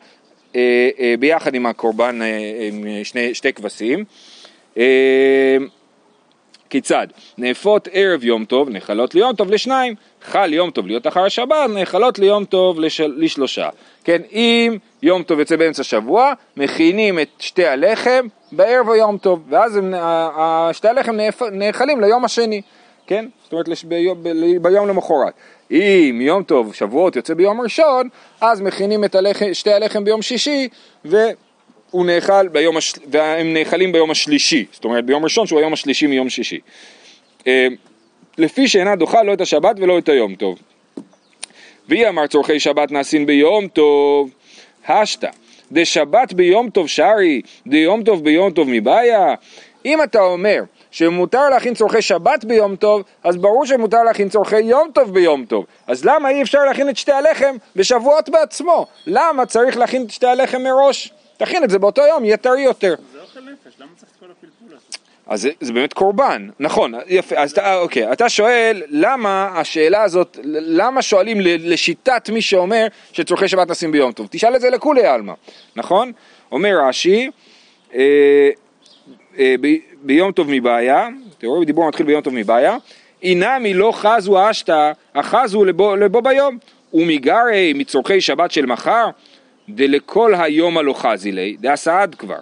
אה, 0.57 0.89
אה, 1.01 1.15
ביחד 1.19 1.55
עם 1.55 1.67
הקורבן, 1.67 2.23
אה, 2.23 2.69
עם 2.69 2.87
שני, 3.05 3.35
שתי 3.35 3.53
כבשים. 3.53 4.05
כיצד? 6.71 7.07
נאפות 7.39 7.89
ערב 7.93 8.25
יום 8.25 8.45
טוב, 8.45 8.69
נאכלות 8.69 9.15
ליום 9.15 9.35
טוב 9.37 9.51
לשניים, 9.51 9.95
חל 10.23 10.53
יום 10.55 10.71
טוב 10.71 10.87
להיות 10.87 11.07
אחר 11.07 11.25
השבת, 11.25 11.71
נאכלות 11.75 12.19
ליום 12.19 12.45
טוב 12.45 12.81
לשל, 12.81 13.15
לשלושה. 13.17 13.69
כן, 14.05 14.23
אם 14.33 14.77
יום 15.03 15.23
טוב 15.23 15.39
יוצא 15.39 15.57
באמצע 15.57 15.83
שבוע, 15.83 16.33
מכינים 16.57 17.19
את 17.19 17.29
שתי 17.39 17.67
הלחם 17.67 18.27
בערב 18.53 18.89
יום 18.89 19.19
טוב, 19.19 19.43
ואז 19.49 19.77
הם, 19.77 19.95
שתי 20.73 20.89
הלחם 20.89 21.17
נאכלים 21.53 22.01
ליום 22.01 22.25
השני, 22.25 22.63
כן? 23.07 23.27
זאת 23.45 23.53
אומרת 23.53 23.69
לש- 23.69 23.85
ביום, 23.85 24.19
ביום 24.63 24.89
למחרת. 24.89 25.33
אם 25.71 26.19
יום 26.23 26.43
טוב, 26.43 26.75
שבועות 26.75 27.17
יוצא 27.17 27.35
ביום 27.35 27.61
ראשון, 27.61 28.09
אז 28.41 28.61
מכינים 28.61 29.05
את 29.05 29.15
הלחם, 29.15 29.55
שתי 29.55 29.73
הלחם 29.73 30.05
ביום 30.05 30.23
שישי, 30.23 30.69
ו... 31.05 31.17
הוא 31.91 32.07
נאכל 32.07 32.49
ביום, 32.49 32.77
הש... 32.77 32.95
והם 33.11 33.55
נאכלים 33.55 33.93
ביום 33.93 34.11
השלישי, 34.11 34.65
זאת 34.73 34.85
אומרת 34.85 35.05
ביום 35.05 35.25
ראשון 35.25 35.47
שהוא 35.47 35.59
היום 35.59 35.73
השלישי 35.73 36.07
מיום 36.07 36.31
שישי. 36.31 36.59
אה, 37.47 37.67
לפי 38.39 38.69
שאינה 38.69 38.97
דוחה 38.97 39.23
לא 39.23 39.33
את 39.33 39.41
השבת 39.41 39.77
ולא 39.79 39.99
את 39.99 40.09
היום 40.09 40.35
טוב. 40.35 40.59
והיא 41.89 42.09
אמר 42.09 42.27
צורכי 42.27 42.61
שבת 42.61 42.91
נעשים 42.91 43.27
ביום 43.27 43.69
טוב, 43.69 44.31
השתא, 44.89 45.31
דשבת 45.73 46.33
ביום 46.33 46.71
טוב 46.71 46.89
שרי, 46.89 47.43
דיום 47.67 48.03
טוב 48.03 48.25
ביום 48.25 48.51
טוב 48.51 48.69
מבעיה. 48.71 49.35
אם 49.85 50.03
אתה 50.03 50.21
אומר 50.21 50.63
שמותר 50.91 51.49
להכין 51.49 51.75
צורכי 51.75 52.03
שבת 52.03 52.45
ביום 52.45 52.77
טוב, 52.77 53.03
אז 53.25 53.37
ברור 53.37 53.67
שמותר 53.67 54.03
להכין 54.03 54.29
צורכי 54.29 54.61
יום 54.61 54.91
טוב 54.95 55.15
ביום 55.15 55.45
טוב. 55.45 55.65
אז 55.87 56.05
למה 56.05 56.31
אי 56.31 56.43
אפשר 56.43 56.59
להכין 56.65 56.89
את 56.89 56.97
שתי 56.97 57.13
הלחם 57.13 57.57
בשבועות 57.77 58.29
בעצמו? 58.29 58.87
למה 59.07 59.47
צריך 59.47 59.77
להכין 59.77 60.03
את 60.03 60.11
שתי 60.11 60.27
הלחם 60.27 60.63
מראש? 60.63 61.13
תכין 61.39 61.65
את 61.65 61.71
זה 61.71 61.79
באותו 61.79 62.03
יום, 62.07 62.25
יהיה 62.25 62.37
טרי 62.37 62.61
יותר. 62.61 62.95
זה 63.13 63.19
אוכל 63.23 63.41
נפש, 63.41 63.75
למה 63.81 63.91
צריך 63.97 64.13
את 64.13 64.21
כל 64.21 64.27
הפלפול 64.31 64.77
הזה? 64.77 64.99
אז 65.27 65.43
זה, 65.43 65.51
זה 65.61 65.73
באמת 65.73 65.93
קורבן, 65.93 66.49
נכון, 66.61 66.95
יפה, 67.07 67.37
אז 67.37 67.51
אתה, 67.51 67.77
אוקיי, 67.77 68.13
אתה 68.13 68.29
שואל 68.29 68.83
למה 68.89 69.51
השאלה 69.55 70.03
הזאת, 70.03 70.39
למה 70.45 71.03
שואלים 71.03 71.41
לשיטת 71.41 72.31
מי 72.31 72.43
שאומר 72.43 72.87
שצורכי 73.13 73.49
שבת 73.49 73.71
נשים 73.71 73.93
ביום 73.93 74.13
טוב, 74.13 74.27
תשאל 74.31 74.57
את 74.57 74.61
זה 74.61 74.71
לכולי 74.71 75.07
עלמא, 75.07 75.33
נכון? 75.77 76.13
אומר 76.53 76.75
רש"י, 76.89 77.31
אה, 77.95 78.01
אה, 79.39 79.55
ב, 79.61 79.69
ביום 80.03 80.33
טוב 80.33 80.47
מבעיה, 80.51 81.09
אתם 81.39 81.47
רואים 81.47 81.65
דיבור 81.65 81.89
מתחיל 81.89 82.07
ביום 82.07 82.21
טוב 82.21 82.35
מבעיה, 82.35 82.77
אינמי 83.23 83.75
לא 83.75 83.93
חזו 83.95 84.51
אשתא, 84.51 84.93
לבו, 85.67 85.97
לבו 85.97 86.23
ביום, 86.23 86.59
ומגרי 86.95 87.73
מצורכי 87.73 88.21
שבת 88.21 88.51
של 88.51 88.67
מחר, 88.67 89.07
דלכל 89.69 90.35
היום 90.39 90.79
הלא 90.79 90.93
חזי 90.93 91.33
ליה, 91.33 91.57
דעשעד 91.61 92.15
כבר, 92.15 92.39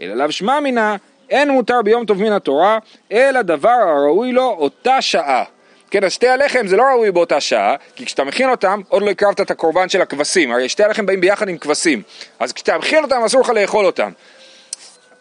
אלא 0.00 0.14
לאו 0.14 0.32
שמע 0.32 0.60
מינא, 0.60 0.96
אין 1.30 1.50
מותר 1.50 1.82
ביום 1.82 2.06
טוב 2.06 2.22
מן 2.22 2.32
התורה, 2.32 2.78
אלא 3.12 3.42
דבר 3.42 3.68
הראוי 3.68 4.32
לו 4.32 4.56
אותה 4.58 5.02
שעה. 5.02 5.44
כן, 5.90 6.04
אז 6.04 6.12
שתי 6.12 6.28
הלחם 6.28 6.66
זה 6.66 6.76
לא 6.76 6.82
ראוי 6.82 7.10
באותה 7.10 7.40
שעה, 7.40 7.74
כי 7.94 8.06
כשאתה 8.06 8.24
מכין 8.24 8.50
אותם, 8.50 8.80
עוד 8.88 9.02
לא 9.02 9.10
הקרבת 9.10 9.40
את 9.40 9.50
הקורבן 9.50 9.88
של 9.88 10.02
הכבשים, 10.02 10.52
הרי 10.52 10.68
שתי 10.68 10.84
הלחם 10.84 11.06
באים 11.06 11.20
ביחד 11.20 11.48
עם 11.48 11.58
כבשים, 11.58 12.02
אז 12.38 12.52
כשאתה 12.52 12.78
מכין 12.78 13.04
אותם 13.04 13.22
אסור 13.26 13.40
לך 13.40 13.48
לאכול 13.48 13.86
אותם. 13.86 14.10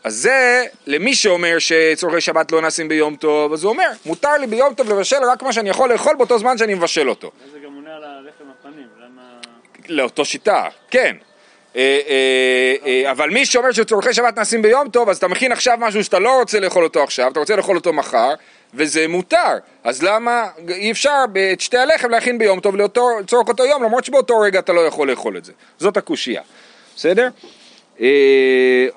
אז 0.03 0.15
זה 0.15 0.65
למי 0.87 1.15
שאומר 1.15 1.59
שצורכי 1.59 2.21
שבת 2.21 2.51
לא 2.51 2.61
נעשים 2.61 2.87
ביום 2.87 3.15
טוב, 3.15 3.53
אז 3.53 3.63
הוא 3.63 3.71
אומר, 3.71 3.87
מותר 4.05 4.37
לי 4.37 4.47
ביום 4.47 4.73
טוב 4.73 4.89
לבשל 4.89 5.23
רק 5.31 5.43
מה 5.43 5.53
שאני 5.53 5.69
יכול 5.69 5.91
לאכול 5.91 6.15
באותו 6.15 6.39
זמן 6.39 6.57
שאני 6.57 6.73
מבשל 6.73 7.09
אותו. 7.09 7.31
זה 7.53 7.59
גם 7.59 7.73
עונה 7.75 7.95
על 7.95 8.03
הלחם 8.03 8.43
הפנים, 8.59 8.87
למה... 8.99 9.21
לאותו 9.89 10.25
שיטה, 10.25 10.67
כן. 10.91 11.15
אה, 11.75 11.99
אה, 12.07 12.75
אה, 12.85 13.11
אבל 13.11 13.29
מי 13.29 13.45
שאומר 13.45 13.71
שצורכי 13.71 14.13
שבת 14.13 14.37
נעשים 14.37 14.61
ביום 14.61 14.89
טוב, 14.89 15.09
אז 15.09 15.17
אתה 15.17 15.27
מכין 15.27 15.51
עכשיו 15.51 15.77
משהו 15.81 16.03
שאתה 16.03 16.19
לא 16.19 16.39
רוצה 16.39 16.59
לאכול 16.59 16.83
אותו 16.83 17.03
עכשיו, 17.03 17.31
אתה 17.31 17.39
רוצה 17.39 17.55
לאכול 17.55 17.77
אותו 17.77 17.93
מחר, 17.93 18.33
וזה 18.73 19.07
מותר. 19.07 19.57
אז 19.83 20.03
למה 20.03 20.47
אי 20.69 20.91
אפשר 20.91 21.23
את 21.53 21.61
שתי 21.61 21.77
הלחם 21.77 22.09
להכין 22.09 22.37
ביום 22.37 22.59
טוב 22.59 22.75
לצורך 22.75 23.47
אותו 23.47 23.65
יום, 23.65 23.83
למרות 23.83 24.05
שבאותו 24.05 24.39
רגע 24.39 24.59
אתה 24.59 24.73
לא 24.73 24.81
יכול 24.81 25.09
לאכול 25.09 25.37
את 25.37 25.45
זה. 25.45 25.51
זאת 25.77 25.97
הקושייה, 25.97 26.41
בסדר? 26.95 27.27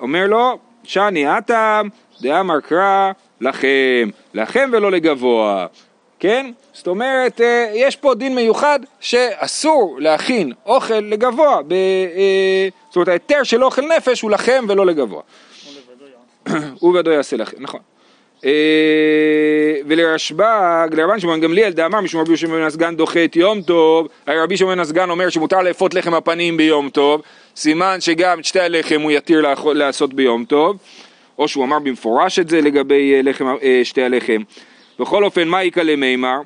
אומר 0.01 0.27
לו, 0.27 0.59
שאני 0.85 1.39
אטם, 1.39 1.89
דאמר 2.21 2.61
קרא 2.61 3.13
לכם, 3.41 4.09
לכם 4.35 4.71
ולא 4.73 4.91
לגבוה. 4.91 5.67
כן? 6.21 6.51
זאת 6.73 6.87
אומרת, 6.87 7.41
אה, 7.41 7.73
יש 7.75 7.97
פה 7.97 8.15
דין 8.15 8.35
מיוחד 8.35 8.81
שאסור 9.01 9.97
להכין 10.01 10.53
אוכל 10.67 10.95
לגבוה, 10.95 11.63
ב, 11.69 11.73
אה, 11.73 12.69
זאת 12.89 12.97
אומרת 12.97 13.09
ההיתר 13.09 13.43
של 13.43 13.65
אוכל 13.65 13.83
נפש 13.97 14.21
הוא 14.21 14.31
לכם 14.31 14.65
ולא 14.69 14.87
לגבוה. 14.87 15.23
הוא 16.81 16.95
לבדו 16.95 17.11
יעשה 17.11 17.37
לכם, 17.37 17.57
נכון. 17.61 17.81
אה, 18.45 18.51
ולרשב"ג, 19.87 20.89
לרבן 20.93 21.21
שמעון 21.21 21.41
גמליאל 21.41 21.73
דאמר 21.73 22.01
משום 22.01 22.21
רבי 22.21 22.37
בן 22.47 22.63
הסגן 22.63 22.97
דוחה 22.97 23.25
את 23.25 23.37
יום 23.37 23.63
טוב, 23.63 24.09
הרי 24.27 24.41
רבי 24.41 24.57
שמעון 24.57 24.81
הסגן 24.81 25.11
אומר 25.11 25.29
שמותר 25.29 25.63
לאפות 25.63 25.95
לחם 25.95 26.15
הפנים 26.15 26.57
ביום 26.57 26.91
טוב, 26.91 27.23
סימן 27.57 28.01
שגם 28.01 28.39
את 28.39 28.45
שתי 28.45 28.61
הלחם 28.61 29.01
הוא 29.01 29.11
יתיר 29.11 29.55
לעשות 29.75 30.15
ביום 30.15 30.45
טוב, 30.45 30.77
או 31.39 31.49
שהוא 31.49 31.65
אמר 31.65 31.79
במפורש 31.79 32.39
את 32.39 32.49
זה 32.49 32.61
לגבי 32.61 33.23
לחם, 33.23 33.55
שתי 33.85 34.03
הלחם. 34.03 34.43
בכל 34.99 35.25
אופן, 35.25 35.49
מה 35.49 35.65
יקלה 35.65 35.97
מימר? 35.97 36.41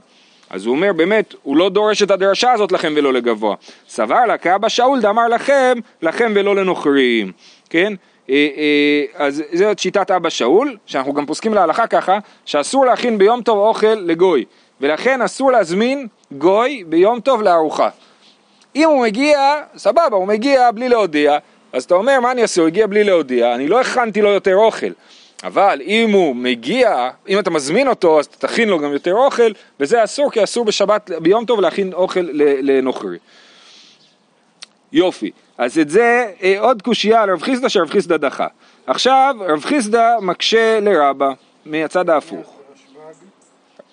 אז 0.50 0.66
הוא 0.66 0.74
אומר, 0.74 0.92
באמת, 0.92 1.34
הוא 1.42 1.56
לא 1.56 1.68
דורש 1.68 2.02
את 2.02 2.10
הדרשה 2.10 2.52
הזאת 2.52 2.72
לכם 2.72 2.92
ולא 2.96 3.12
לגבוה. 3.12 3.54
סבר 3.88 4.24
לה 4.26 4.38
כאבא 4.38 4.68
שאול 4.68 5.00
דאמר 5.00 5.28
לכם, 5.28 5.78
לכם 6.02 6.32
ולא 6.34 6.56
לנוכרים, 6.56 7.32
כן? 7.70 7.92
אה, 8.30 8.48
אה, 8.56 9.26
אז 9.26 9.42
זאת 9.52 9.78
שיטת 9.78 10.10
אבא 10.10 10.28
שאול, 10.28 10.76
שאנחנו 10.86 11.12
גם 11.12 11.26
פוסקים 11.26 11.54
להלכה 11.54 11.86
ככה, 11.86 12.18
שאסור 12.44 12.86
להכין 12.86 13.18
ביום 13.18 13.42
טוב 13.42 13.58
אוכל 13.58 13.86
לגוי, 13.86 14.44
ולכן 14.80 15.22
אסור 15.22 15.52
להזמין 15.52 16.06
גוי 16.32 16.84
ביום 16.86 17.20
טוב 17.20 17.42
לארוחה. 17.42 17.88
אם 18.76 18.88
הוא 18.88 19.02
מגיע, 19.02 19.54
סבבה, 19.76 20.16
הוא 20.16 20.26
מגיע 20.26 20.70
בלי 20.70 20.88
להודיע, 20.88 21.38
אז 21.72 21.84
אתה 21.84 21.94
אומר, 21.94 22.20
מה 22.20 22.32
אני 22.32 22.42
אעשה? 22.42 22.60
הוא 22.60 22.68
הגיע 22.68 22.86
בלי 22.86 23.04
להודיע, 23.04 23.54
אני 23.54 23.68
לא 23.68 23.80
הכנתי 23.80 24.22
לו 24.22 24.28
יותר 24.28 24.56
אוכל. 24.56 24.90
אבל 25.44 25.80
אם 25.84 26.10
הוא 26.10 26.36
מגיע, 26.36 27.10
אם 27.28 27.38
אתה 27.38 27.50
מזמין 27.50 27.88
אותו, 27.88 28.18
אז 28.18 28.28
תכין 28.28 28.68
לו 28.68 28.78
גם 28.78 28.92
יותר 28.92 29.14
אוכל, 29.14 29.52
וזה 29.80 30.04
אסור, 30.04 30.30
כי 30.30 30.44
אסור 30.44 30.64
בשבת, 30.64 31.10
ביום 31.20 31.44
טוב 31.44 31.60
להכין 31.60 31.92
אוכל 31.92 32.28
לנוכרי. 32.62 33.18
יופי, 34.92 35.30
אז 35.58 35.78
את 35.78 35.90
זה 35.90 36.30
אה, 36.42 36.60
עוד 36.60 36.82
קושייה 36.82 37.22
על 37.22 37.30
רב 37.30 37.42
חיסדא 37.42 37.68
שרב 37.68 37.90
חיסדא 37.90 38.16
דחה. 38.16 38.46
עכשיו 38.86 39.34
רב 39.40 39.64
חיסדא 39.64 40.16
מקשה 40.20 40.80
לרבה 40.80 41.32
מהצד 41.66 42.10
ההפוך. 42.10 42.56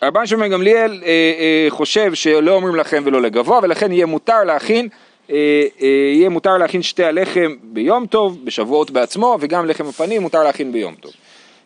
רבן 0.04 0.26
שמעון 0.26 0.50
גמליאל 0.50 1.02
אה, 1.04 1.08
אה, 1.10 1.66
חושב 1.70 2.14
שלא 2.14 2.52
אומרים 2.52 2.76
לכם 2.76 3.04
ולא 3.06 3.22
לגבוה 3.22 3.60
ולכן 3.64 3.92
יהיה 3.92 4.06
מותר 4.06 4.44
להכין 4.44 4.88
אה, 5.32 5.66
אה, 5.82 5.88
יהיה 5.88 6.30
מותר 6.30 6.58
להכין 6.58 6.82
שתי 6.82 7.04
הלחם 7.04 7.56
ביום 7.64 8.06
טוב, 8.06 8.46
בשבועות 8.46 8.92
בעצמו, 8.92 9.38
וגם 9.40 9.66
לחם 9.66 9.88
הפנים 9.88 10.22
מותר 10.22 10.44
להכין 10.44 10.72
ביום 10.72 10.96
טוב. 10.96 11.12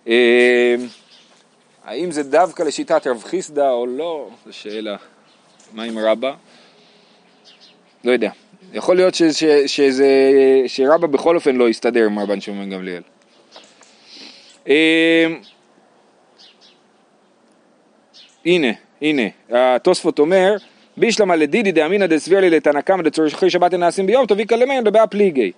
אה, 0.07 0.75
האם 1.85 2.11
זה 2.11 2.23
דווקא 2.23 2.63
לשיטת 2.63 3.07
רב 3.07 3.23
חיסדא 3.23 3.69
או 3.69 3.85
לא, 3.85 4.29
זו 4.45 4.53
שאלה. 4.53 4.95
מה 5.73 5.83
עם 5.83 5.97
רבא? 5.97 6.33
לא 8.03 8.11
יודע. 8.11 8.29
יכול 8.73 8.95
להיות 8.95 9.15
ש, 9.15 9.23
שזה, 9.67 10.07
שרבא 10.67 11.07
בכל 11.07 11.35
אופן 11.35 11.55
לא 11.55 11.69
יסתדר 11.69 12.05
עם 12.05 12.19
רבן 12.19 12.41
שמעון 12.41 12.69
גמליאל. 12.69 13.01
אה, 14.67 15.27
הנה, 18.45 18.67
הנה, 19.01 19.23
התוספות 19.49 20.19
אומר, 20.19 20.55
בישלמה 20.97 21.35
לדידי 21.35 21.71
דאמינא 21.71 22.05
דסביר 22.05 22.39
לי 22.39 22.49
לתנא 22.49 22.81
קמא 22.81 23.03
דצורכי 23.03 23.49
שבת 23.49 23.73
נעשים 23.73 24.05
ביום 24.05 24.25
טוב 24.25 24.39
איקא 24.39 24.55
למיין 24.55 24.83
דבעה 24.83 25.07
פליגי 25.07 25.51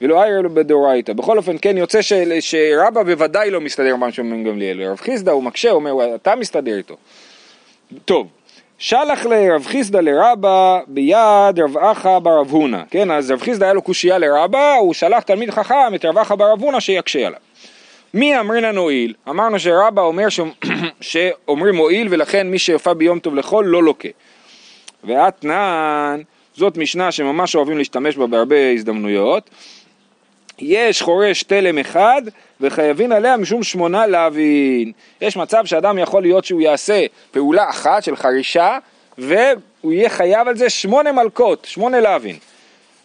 ולא 0.00 0.22
איירא 0.22 0.40
לו 0.42 0.50
בדאורייתא. 0.50 1.12
בכל 1.12 1.38
אופן, 1.38 1.56
כן, 1.62 1.76
יוצא 1.76 2.02
ש, 2.02 2.12
שרבא 2.40 3.02
בוודאי 3.02 3.50
לא 3.50 3.60
מסתדר 3.60 3.94
עם 3.94 4.04
רבי 4.04 4.12
שמעון 4.12 4.44
גמליאל. 4.44 4.82
רב 4.82 4.96
חיסדא 4.96 5.32
הוא 5.32 5.42
מקשה, 5.42 5.70
הוא 5.70 5.76
אומר, 5.76 6.14
אתה 6.14 6.34
מסתדר 6.36 6.76
איתו. 6.76 6.96
טוב, 8.04 8.26
שלח 8.78 9.26
לרב 9.26 9.66
חיסדא 9.66 10.00
לרבא 10.00 10.80
ביד 10.86 11.60
רב 11.60 11.78
אחא 11.78 12.18
ברב 12.18 12.50
הונא, 12.50 12.82
כן, 12.90 13.10
אז 13.10 13.30
רב 13.30 13.40
חיסדא 13.40 13.64
היה 13.64 13.74
לו 13.74 13.82
קושייה 13.82 14.18
לרבא, 14.18 14.74
הוא 14.74 14.94
שלח 14.94 15.22
תלמיד 15.22 15.50
חכם 15.50 15.94
את 15.94 16.04
רב 16.04 16.18
אחא 16.18 16.34
ברב 16.34 16.62
הונא 16.62 16.80
שיקשה 16.80 17.26
עליו. 17.26 17.40
מי 18.14 18.40
אמרינן 18.40 18.76
הועיל? 18.76 19.14
אמרנו 19.28 19.58
שרבא 19.58 20.02
אומר 20.02 20.28
ש... 20.28 20.40
שאומרים 21.00 21.76
הועיל 21.76 22.08
ולכן 22.10 22.50
מי 22.50 22.58
שיופה 22.58 22.94
ביום 22.94 23.18
טוב 23.18 23.34
לחול 23.34 23.66
לא 23.66 23.82
לוקה. 23.82 24.08
ואתנן, 25.04 26.20
זאת 26.56 26.76
משנה 26.76 27.12
שממש 27.12 27.56
אוהבים 27.56 27.78
להשתמש 27.78 28.16
בה 28.16 28.26
בהרבה 28.26 28.70
הזדמנויות. 28.70 29.50
יש 30.58 31.02
חורש 31.02 31.42
תלם 31.42 31.78
אחד 31.78 32.22
וחייבים 32.60 33.12
עליה 33.12 33.36
משום 33.36 33.62
שמונה 33.62 34.06
להבין. 34.06 34.92
יש 35.20 35.36
מצב 35.36 35.64
שאדם 35.64 35.98
יכול 35.98 36.22
להיות 36.22 36.44
שהוא 36.44 36.60
יעשה 36.60 37.06
פעולה 37.30 37.70
אחת 37.70 38.02
של 38.02 38.16
חרישה 38.16 38.78
והוא 39.18 39.92
יהיה 39.92 40.08
חייב 40.08 40.48
על 40.48 40.56
זה 40.56 40.70
שמונה 40.70 41.12
מלקות, 41.12 41.64
שמונה 41.70 42.00
להבין. 42.00 42.36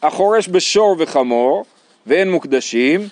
החורש 0.02 0.48
בשור 0.48 0.96
וחמור 1.00 1.66
ואין 2.08 2.32
מוקדשים, 2.32 3.08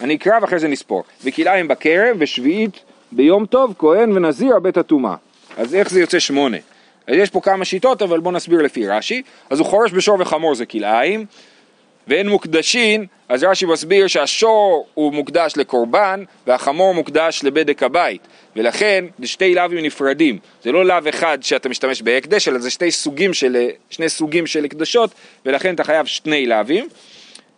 אני 0.00 0.14
אקרא 0.14 0.38
ואחרי 0.42 0.58
זה 0.58 0.68
נספור. 0.68 1.02
וכלאיים 1.24 1.68
בכרם 1.68 2.16
ושביעית 2.18 2.80
ביום 3.12 3.46
טוב 3.46 3.74
כהן 3.78 4.16
ונזיר 4.16 4.58
בית 4.58 4.76
הטומאה. 4.76 5.14
אז 5.56 5.74
איך 5.74 5.90
זה 5.90 6.00
יוצא 6.00 6.18
שמונה? 6.18 6.56
אז 7.06 7.16
יש 7.16 7.30
פה 7.30 7.40
כמה 7.40 7.64
שיטות, 7.64 8.02
אבל 8.02 8.20
בואו 8.20 8.34
נסביר 8.34 8.62
לפי 8.62 8.88
רש"י. 8.88 9.22
אז 9.50 9.58
הוא 9.58 9.66
חורש 9.66 9.92
בשור 9.92 10.16
וחמור 10.20 10.54
זה 10.54 10.66
כלאיים, 10.66 11.26
ואין 12.08 12.28
מוקדשין, 12.28 13.06
אז 13.28 13.44
רש"י 13.44 13.66
מסביר 13.66 14.06
שהשור 14.06 14.86
הוא 14.94 15.12
מוקדש 15.12 15.52
לקורבן, 15.56 16.24
והחמור 16.46 16.94
מוקדש 16.94 17.40
לבדק 17.44 17.82
הבית. 17.82 18.20
ולכן 18.56 19.04
זה 19.18 19.26
שתי 19.26 19.54
לאווים 19.54 19.84
נפרדים. 19.84 20.38
זה 20.62 20.72
לא 20.72 20.86
לאו 20.86 20.98
אחד 21.08 21.38
שאתה 21.42 21.68
משתמש 21.68 22.02
בהקדש, 22.02 22.48
אלא 22.48 22.58
זה 22.58 22.70
שתי 22.70 22.90
סוגים 22.90 23.34
של, 23.34 23.68
שני 23.90 24.08
סוגים 24.08 24.46
של 24.46 24.64
הקדשות, 24.64 25.10
ולכן 25.46 25.74
אתה 25.74 25.84
חייב 25.84 26.06
שני 26.06 26.46
לאווים. 26.46 26.88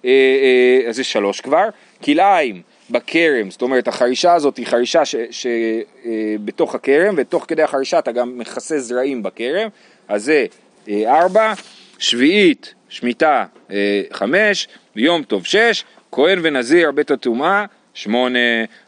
אה, 0.04 0.10
אה, 0.10 0.88
אז 0.88 0.96
זה 0.96 1.04
שלוש 1.04 1.40
כבר. 1.40 1.68
כלאיים 2.04 2.62
בכרם, 2.90 3.50
זאת 3.50 3.62
אומרת 3.62 3.88
החרישה 3.88 4.34
הזאת 4.34 4.56
היא 4.56 4.66
חרישה 4.66 5.02
שבתוך 5.30 6.74
אה, 6.74 6.76
הכרם 6.76 7.14
ותוך 7.18 7.44
כדי 7.48 7.62
החרישה 7.62 7.98
אתה 7.98 8.12
גם 8.12 8.38
מכסה 8.38 8.78
זרעים 8.78 9.22
בכרם, 9.22 9.68
אז 10.08 10.24
זה 10.24 10.46
ארבע, 10.88 11.52
שביעית, 11.98 12.74
שמיטה 12.94 13.44
אה, 13.70 14.02
חמש, 14.12 14.68
יום 14.96 15.22
טוב 15.22 15.44
שש, 15.44 15.84
כהן 16.12 16.38
ונזיר 16.42 16.90
בית 16.90 17.10
הטומאה 17.10 17.64
שמונה, 17.94 18.38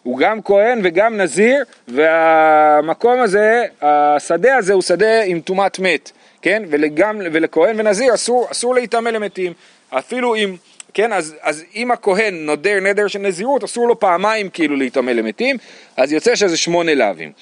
הוא 0.03 0.19
גם 0.19 0.43
כהן 0.43 0.81
וגם 0.85 1.17
נזיר 1.17 1.65
והמקום 1.89 3.21
הזה, 3.21 3.65
השדה 3.83 4.57
הזה 4.57 4.73
הוא 4.73 4.83
שדה 4.83 5.23
עם 5.23 5.41
טומאת 5.41 5.79
מת, 5.79 6.13
כן? 6.43 6.63
וגם, 6.71 7.21
ולכהן 7.33 7.81
ונזיר 7.81 8.15
אסור, 8.15 8.49
אסור 8.51 8.75
להיטמא 8.75 9.09
למתים, 9.09 9.53
אפילו 9.91 10.35
אם 10.35 10.57
כן, 10.95 11.13
אז, 11.13 11.35
אז 11.41 11.65
אם 11.75 11.91
הכהן 11.91 12.35
נודר 12.35 12.81
נדר 12.81 13.07
של 13.07 13.19
נזירות, 13.19 13.65
אסור 13.65 13.89
לו 13.89 14.01
פעמיים 14.01 14.51
כאילו 14.51 14.77
להיטמא 14.77 15.11
למתים, 15.11 15.57
אז 15.97 16.13
יוצא 16.13 16.35
שזה 16.35 16.57
שמונה 16.57 16.95
לאווים. 16.95 17.33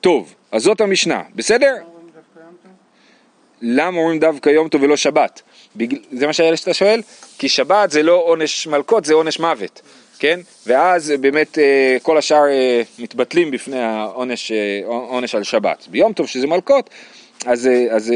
טוב, 0.00 0.34
אז 0.52 0.62
זאת 0.62 0.80
המשנה, 0.80 1.22
בסדר? 1.34 1.74
למה 3.66 3.98
אומרים 3.98 4.18
דווקא 4.18 4.50
יום 4.50 4.68
טוב 4.68 4.82
ולא 4.82 4.96
שבת? 4.96 5.42
זה 6.12 6.26
מה 6.26 6.32
שאתה 6.32 6.74
שואל? 6.74 7.00
כי 7.38 7.48
שבת 7.48 7.90
זה 7.90 8.02
לא 8.02 8.22
עונש 8.24 8.66
מלקות, 8.66 9.04
זה 9.04 9.14
עונש 9.14 9.40
מוות, 9.40 9.82
כן? 10.18 10.40
ואז 10.66 11.14
באמת 11.20 11.58
אה, 11.58 11.96
כל 12.02 12.18
השאר 12.18 12.48
אה, 12.48 12.82
מתבטלים 12.98 13.50
בפני 13.50 13.80
העונש 13.80 14.52
אה, 14.52 14.80
עונש 14.86 15.34
על 15.34 15.42
שבת. 15.42 15.86
ביום 15.90 16.12
טוב 16.12 16.26
שזה 16.26 16.46
מלקות, 16.46 16.90
אז 17.46 17.68
זה 17.96 18.14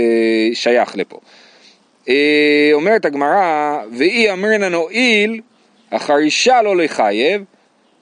שייך 0.54 0.96
לפה. 0.96 1.20
אומרת 2.72 3.04
הגמרא, 3.04 3.78
ואי 3.92 4.32
אמרינן 4.32 4.74
הואיל, 4.74 5.40
החרישה 5.92 6.62
לא 6.62 6.76
לחייב, 6.76 7.44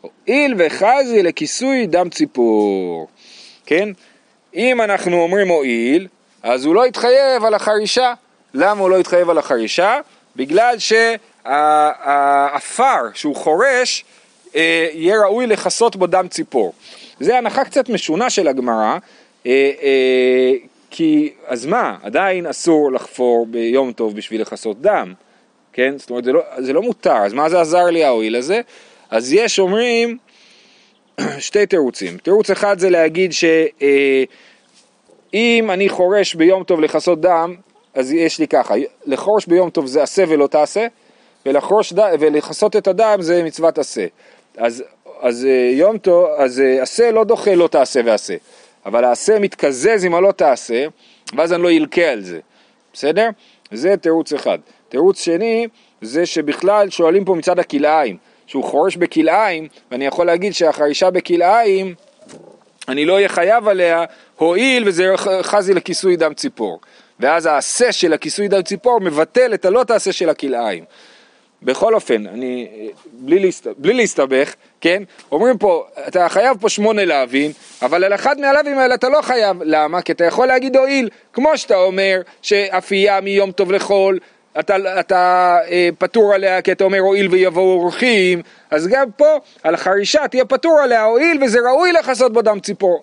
הואיל 0.01 0.55
וחזי 0.59 1.23
לכיסוי 1.23 1.87
דם 1.87 2.09
ציפור, 2.11 3.09
כן? 3.67 3.89
אם 4.55 4.81
אנחנו 4.81 5.23
אומרים 5.23 5.49
הואיל, 5.49 6.09
אז 6.47 6.65
הוא 6.65 6.75
לא 6.75 6.87
יתחייב 6.87 7.45
על 7.45 7.55
החרישה. 7.55 8.15
למה 8.55 8.81
הוא 8.81 8.91
לא 8.91 8.97
יתחייב 8.97 9.31
על 9.31 9.39
החרישה? 9.39 9.99
בגלל 10.37 10.77
שהעפר 10.79 13.01
שהוא 13.15 13.37
חורש 13.37 14.05
אה, 14.57 14.89
יהיה 14.93 15.25
ראוי 15.25 15.47
לכסות 15.47 15.97
בו 15.97 16.07
דם 16.07 16.29
ציפור. 16.29 16.73
זה 17.21 17.39
הנחה 17.39 17.65
קצת 17.65 17.89
משונה 17.89 18.31
של 18.31 18.49
הגמרא, 18.49 18.99
אה, 19.47 19.73
אה, 19.83 20.53
כי 20.91 21.33
אז 21.47 21.67
מה, 21.67 21.97
עדיין 22.03 22.47
אסור 22.47 22.93
לחפור 22.93 23.47
ביום 23.47 23.93
טוב 23.93 24.17
בשביל 24.17 24.41
לכסות 24.41 24.81
דם, 24.81 25.15
כן? 25.73 25.95
זאת 25.99 26.11
אומרת 26.11 26.25
זה 26.25 26.33
לא, 26.33 26.43
זה 26.59 26.73
לא 26.73 26.83
מותר, 26.83 27.17
אז 27.17 27.33
מה 27.33 27.49
זה 27.49 27.61
עזר 27.61 27.85
לי 27.85 28.05
ההועיל 28.05 28.37
הזה? 28.37 28.61
אז 29.11 29.33
יש 29.33 29.59
אומרים 29.59 30.19
שתי 31.39 31.67
תירוצים, 31.67 32.19
תירוץ 32.19 32.51
אחד 32.51 32.79
זה 32.79 32.91
להגיד 32.91 33.33
שאם 35.31 35.71
אני 35.71 35.89
חורש 35.89 36.35
ביום 36.35 36.65
טוב 36.65 36.81
לכסות 36.81 37.21
דם, 37.21 37.55
אז 37.95 38.13
יש 38.13 38.39
לי 38.39 38.49
ככה, 38.49 38.75
לחרוש 39.07 39.47
ביום 39.47 39.71
טוב 39.71 39.87
זה 39.87 40.03
עשה 40.03 40.25
ולא 40.29 40.47
תעשה, 40.47 40.87
ולחרוש 41.47 41.93
ד... 41.93 42.01
ולכסות 42.21 42.77
את 42.77 42.89
הדם 42.89 43.17
זה 43.21 43.43
מצוות 43.43 43.79
עשה. 43.79 44.07
אז, 44.57 44.85
אז 45.21 45.45
אה, 45.45 45.71
יום 45.73 45.99
טוב, 45.99 46.27
אז 46.37 46.61
אה, 46.61 46.83
עשה 46.83 47.11
לא 47.11 47.25
דוחה 47.25 47.55
לא 47.55 47.69
תעשה 47.69 48.01
ועשה, 48.05 48.35
אבל 48.87 49.05
העשה 49.05 49.39
מתקזז 49.39 50.05
עם 50.05 50.15
הלא 50.15 50.33
תעשה, 50.33 50.87
ואז 51.37 51.53
אני 51.53 51.63
לא 51.63 51.71
ילקה 51.71 52.03
על 52.03 52.21
זה, 52.21 52.41
בסדר? 52.93 53.29
זה 53.73 53.97
תירוץ 53.97 54.33
אחד. 54.33 54.59
תירוץ 54.89 55.21
שני, 55.21 55.69
זה 56.01 56.27
שבכלל 56.27 56.91
שואלים 56.91 57.25
פה 57.25 57.35
מצד 57.35 57.59
הכלאיים, 57.59 58.17
שהוא 58.47 58.65
חורש 58.65 58.97
בכלאיים, 58.97 59.69
ואני 59.91 60.07
יכול 60.07 60.27
להגיד 60.27 60.55
שהחרישה 60.55 61.11
בכלאיים, 61.11 61.95
אני 62.89 63.05
לא 63.05 63.15
אהיה 63.15 63.29
חייב 63.29 63.69
עליה, 63.69 64.05
הואיל 64.37 64.89
וזה 64.89 65.13
חזי 65.43 65.75
לכיסוי 65.75 66.17
דם 66.17 66.35
ציפור. 66.35 66.81
ואז 67.21 67.47
העשה 67.47 67.93
של 67.93 68.13
הכיסוי 68.13 68.49
דם 68.49 68.63
ציפור 68.63 69.01
מבטל 69.01 69.55
את 69.55 69.65
הלא 69.65 69.85
תעשה 69.85 70.13
של 70.13 70.29
הכלאיים. 70.29 70.85
בכל 71.63 71.95
אופן, 71.95 72.27
אני, 72.27 72.69
בלי, 73.13 73.39
להסת, 73.39 73.67
בלי 73.79 73.95
להסתבך, 73.95 74.55
כן? 74.81 75.03
אומרים 75.33 75.59
פה, 75.59 75.87
אתה 76.09 76.29
חייב 76.29 76.57
פה 76.61 76.69
שמונה 76.69 77.05
להבין, 77.05 77.53
אבל 77.83 78.05
על 78.05 78.15
אחד 78.15 78.41
מהלאווים 78.41 78.79
האלה 78.79 78.95
אתה 78.95 79.09
לא 79.09 79.23
חייב. 79.23 79.57
למה? 79.65 80.03
כי 80.03 80.13
אתה 80.13 80.25
יכול 80.25 80.47
להגיד 80.47 80.77
הואיל, 80.77 81.09
כמו 81.33 81.59
שאתה 81.59 81.77
אומר 81.77 82.21
שאפייה 82.43 83.21
מיום 83.21 83.53
טוב 83.53 83.73
לחול, 83.73 84.19
אתה, 84.61 85.01
אתה 85.01 85.57
אה, 85.71 85.89
פטור 85.99 86.35
עליה 86.35 86.63
כי 86.63 86.73
אתה 86.73 86.85
אומר 86.85 86.99
הואיל 86.99 87.29
ויבואו 87.29 87.81
אורחים, 87.81 88.43
אז 88.71 88.89
גם 88.89 89.11
פה 89.17 89.39
על 89.63 89.75
החרישה 89.75 90.29
תהיה 90.29 90.45
פטור 90.45 90.81
עליה 90.81 91.05
הואיל 91.05 91.45
וזה 91.45 91.59
ראוי 91.61 91.93
לכסות 91.93 92.33
בו 92.33 92.43
דם 92.43 92.61
ציפור. 92.61 93.03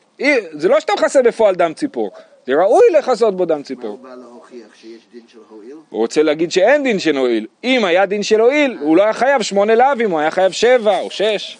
זה 0.52 0.68
לא 0.68 0.80
שאתה 0.80 0.94
מכסה 0.94 1.22
בפועל 1.22 1.56
דם 1.56 1.74
ציפור, 1.74 2.12
זה 2.48 2.54
ראוי 2.54 2.84
לכסות 2.98 3.38
בו 3.38 3.46
דם 3.46 3.64
ציפור. 3.64 4.00
מה 4.02 4.10
הוא 4.10 4.16
בא 4.16 4.24
להוכיח 4.24 4.76
שיש 4.76 5.02
דין 5.14 5.22
של 5.28 5.40
הואיל? 5.50 5.76
הוא 5.90 6.00
רוצה 6.00 6.24
להגיד 6.24 6.52
שאין 6.52 6.84
דין 6.84 7.00
של 7.00 7.18
הואיל. 7.18 7.48
אם 7.64 7.86
היה 7.86 8.06
דין 8.06 8.24
של 8.24 8.40
הואיל, 8.40 8.78
הוא 8.82 8.98
לא 8.98 9.04
היה 9.04 9.14
חייב 9.14 9.42
שמונה 9.42 9.76
לאווים, 9.76 10.12
הוא 10.12 10.20
היה 10.20 10.32
חייב 10.32 10.52
שבע 10.52 11.00
או 11.00 11.12
שש. 11.12 11.58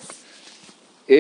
אמ, 1.10 1.16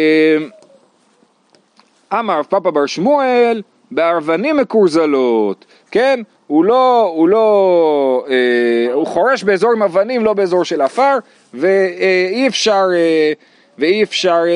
אמר 2.13 2.39
רב 2.39 2.45
פאפה 2.45 2.71
בר 2.71 2.85
שמואל, 2.85 3.61
בארבנים 3.91 4.57
מקורזלות, 4.57 5.65
כן? 5.91 6.19
הוא 6.47 6.65
לא, 6.65 7.11
הוא 7.15 7.29
לא, 7.29 8.25
אה, 8.29 8.93
הוא 8.93 9.07
חורש 9.07 9.43
באזור 9.43 9.71
עם 9.71 9.83
אבנים, 9.83 10.25
לא 10.25 10.33
באזור 10.33 10.65
של 10.65 10.81
עפר, 10.81 11.17
ואי 11.53 12.47
אפשר, 12.47 12.85
אה, 12.95 13.33
ואי 13.77 14.03
אפשר 14.03 14.41
אה, 14.47 14.49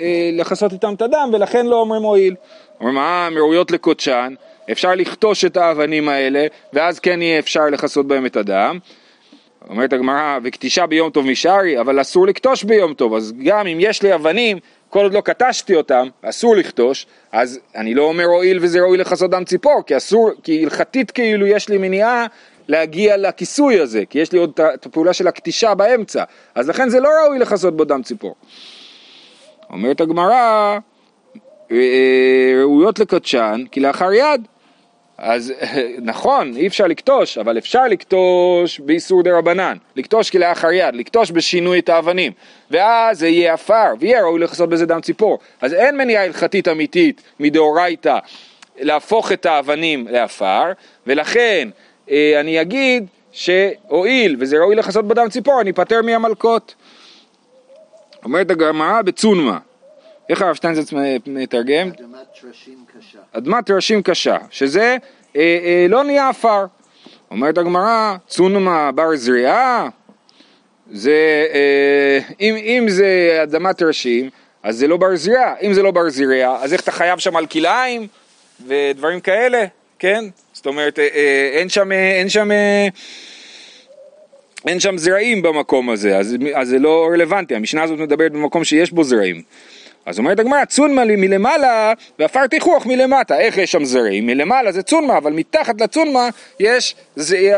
אה, 0.00 0.30
לכסות 0.32 0.72
איתם 0.72 0.94
את 0.94 1.02
הדם, 1.02 1.30
ולכן 1.32 1.66
לא 1.66 1.76
אומרים 1.76 2.02
הואיל. 2.02 2.34
אומרים, 2.80 2.98
אה, 2.98 3.26
הן 3.26 3.36
ראויות 3.36 3.70
לקודשן, 3.70 4.34
אפשר 4.70 4.94
לכתוש 4.94 5.44
את 5.44 5.56
האבנים 5.56 6.08
האלה, 6.08 6.46
ואז 6.72 6.98
כן 6.98 7.22
יהיה 7.22 7.38
אפשר 7.38 7.66
לכסות 7.66 8.06
בהם 8.06 8.26
את 8.26 8.36
הדם. 8.36 8.78
אומרת 9.68 9.92
הגמרא, 9.92 10.38
וכתישה 10.42 10.86
ביום 10.86 11.10
טוב 11.10 11.26
משארי, 11.26 11.80
אבל 11.80 12.00
אסור 12.00 12.26
לכתוש 12.26 12.64
ביום 12.64 12.94
טוב, 12.94 13.14
אז 13.14 13.32
גם 13.44 13.66
אם 13.66 13.78
יש 13.80 14.02
לי 14.02 14.14
אבנים, 14.14 14.58
כל 14.90 15.02
עוד 15.02 15.14
לא 15.14 15.20
קטשתי 15.20 15.74
אותם, 15.74 16.08
אסור 16.22 16.56
לכתוש, 16.56 17.06
אז 17.32 17.60
אני 17.76 17.94
לא 17.94 18.02
אומר 18.02 18.24
הואיל 18.24 18.58
וזה 18.62 18.80
ראוי 18.80 18.98
לכסות 18.98 19.30
דם 19.30 19.44
ציפור, 19.44 19.82
כי 19.86 19.96
אסור, 19.96 20.30
כי 20.42 20.64
הלכתית 20.64 21.10
כאילו 21.10 21.46
יש 21.46 21.68
לי 21.68 21.78
מניעה 21.78 22.26
להגיע 22.68 23.16
לכיסוי 23.16 23.80
הזה, 23.80 24.02
כי 24.10 24.18
יש 24.18 24.32
לי 24.32 24.38
עוד 24.38 24.60
את 24.74 24.86
הפעולה 24.86 25.12
של 25.12 25.28
הקטישה 25.28 25.74
באמצע, 25.74 26.24
אז 26.54 26.68
לכן 26.68 26.88
זה 26.88 27.00
לא 27.00 27.08
ראוי 27.24 27.38
לכסות 27.38 27.76
בו 27.76 27.84
דם 27.84 28.02
ציפור. 28.02 28.34
אומרת 29.70 30.00
הגמרא, 30.00 30.78
אה, 31.72 32.54
ראויות 32.60 32.98
לקדשן 32.98 33.64
כלאחר 33.72 34.12
יד. 34.12 34.46
אז 35.18 35.52
נכון, 36.02 36.56
אי 36.56 36.66
אפשר 36.66 36.86
לקטוש, 36.86 37.38
אבל 37.38 37.58
אפשר 37.58 37.84
לקטוש 37.84 38.80
באיסור 38.80 39.22
דה 39.22 39.38
רבנן, 39.38 39.76
לקטוש 39.96 40.30
כלאחר 40.30 40.72
יד, 40.72 40.94
לקטוש 40.94 41.30
בשינוי 41.30 41.78
את 41.78 41.88
האבנים, 41.88 42.32
ואז 42.70 43.18
זה 43.18 43.28
יהיה 43.28 43.54
עפר, 43.54 43.94
ויהיה 44.00 44.22
ראוי 44.22 44.40
לכסות 44.40 44.68
בזה 44.68 44.86
דם 44.86 45.00
ציפור. 45.00 45.38
אז 45.60 45.74
אין 45.74 45.96
מניעה 45.96 46.24
הלכתית 46.24 46.68
אמיתית 46.68 47.22
מדאורייתא 47.40 48.18
להפוך 48.78 49.32
את 49.32 49.46
האבנים 49.46 50.08
לעפר, 50.08 50.72
ולכן 51.06 51.68
אה, 52.10 52.40
אני 52.40 52.60
אגיד 52.60 53.06
שהואיל 53.32 54.36
וזה 54.40 54.58
ראוי 54.58 54.74
לכסות 54.76 55.08
בדם 55.08 55.28
ציפור, 55.30 55.60
אני 55.60 55.70
אפטר 55.70 56.02
מהמלקות. 56.02 56.74
אומרת 58.24 58.50
הגמרא 58.50 59.02
בצונמה, 59.02 59.58
איך 60.28 60.42
הרב 60.42 60.54
שטיינזץ 60.54 60.92
מתרגם? 61.26 61.88
אדמת. 61.88 62.37
אדמת 63.32 63.66
טרשים 63.66 64.02
קשה, 64.02 64.36
שזה 64.50 64.96
אה, 65.36 65.58
אה, 65.64 65.86
לא 65.88 66.04
נהיה 66.04 66.28
עפר. 66.28 66.66
אומרת 67.30 67.58
הגמרא, 67.58 68.16
צונמה 68.26 68.92
בר 68.92 69.16
זריעה, 69.16 69.88
זה, 70.92 71.46
אה, 71.54 72.18
אם, 72.40 72.56
אם 72.56 72.84
זה 72.88 73.40
אדמת 73.42 73.78
טרשים, 73.78 74.30
אז 74.62 74.76
זה 74.76 74.86
לא 74.86 74.96
בר 74.96 75.16
זריעה. 75.16 75.54
אם 75.62 75.72
זה 75.72 75.82
לא 75.82 75.90
בר 75.90 76.08
זריעה, 76.08 76.62
אז 76.62 76.72
איך 76.72 76.80
אתה 76.80 76.92
חייב 76.92 77.18
שם 77.18 77.36
על 77.36 77.46
כלאיים 77.46 78.06
ודברים 78.66 79.20
כאלה, 79.20 79.64
כן? 79.98 80.24
זאת 80.52 80.66
אומרת, 80.66 80.98
אה, 80.98 81.08
אה, 81.14 81.50
אין 81.52 81.68
שם, 81.68 81.92
אה, 81.92 82.18
אין 82.18 82.28
שם, 82.28 82.50
אה, 82.50 82.88
אין 84.66 84.80
שם 84.80 84.98
זרעים 84.98 85.42
במקום 85.42 85.90
הזה, 85.90 86.18
אז, 86.18 86.36
אז 86.54 86.68
זה 86.68 86.78
לא 86.78 87.08
רלוונטי. 87.12 87.54
המשנה 87.54 87.82
הזאת 87.82 87.98
מדברת 87.98 88.32
במקום 88.32 88.64
שיש 88.64 88.92
בו 88.92 89.04
זרעים. 89.04 89.42
אז 90.08 90.18
אומרת 90.18 90.38
הגמרא, 90.38 90.64
צונמה 90.64 91.04
לי 91.04 91.16
מלמעלה 91.16 91.92
ועפר 92.18 92.46
תיכוח 92.46 92.86
מלמטה. 92.86 93.40
איך 93.40 93.58
יש 93.58 93.72
שם 93.72 93.84
זרעים? 93.84 94.26
מלמעלה 94.26 94.72
זה 94.72 94.82
צונמה, 94.82 95.18
אבל 95.18 95.32
מתחת 95.32 95.80
לצונמה 95.80 96.28
יש 96.60 96.94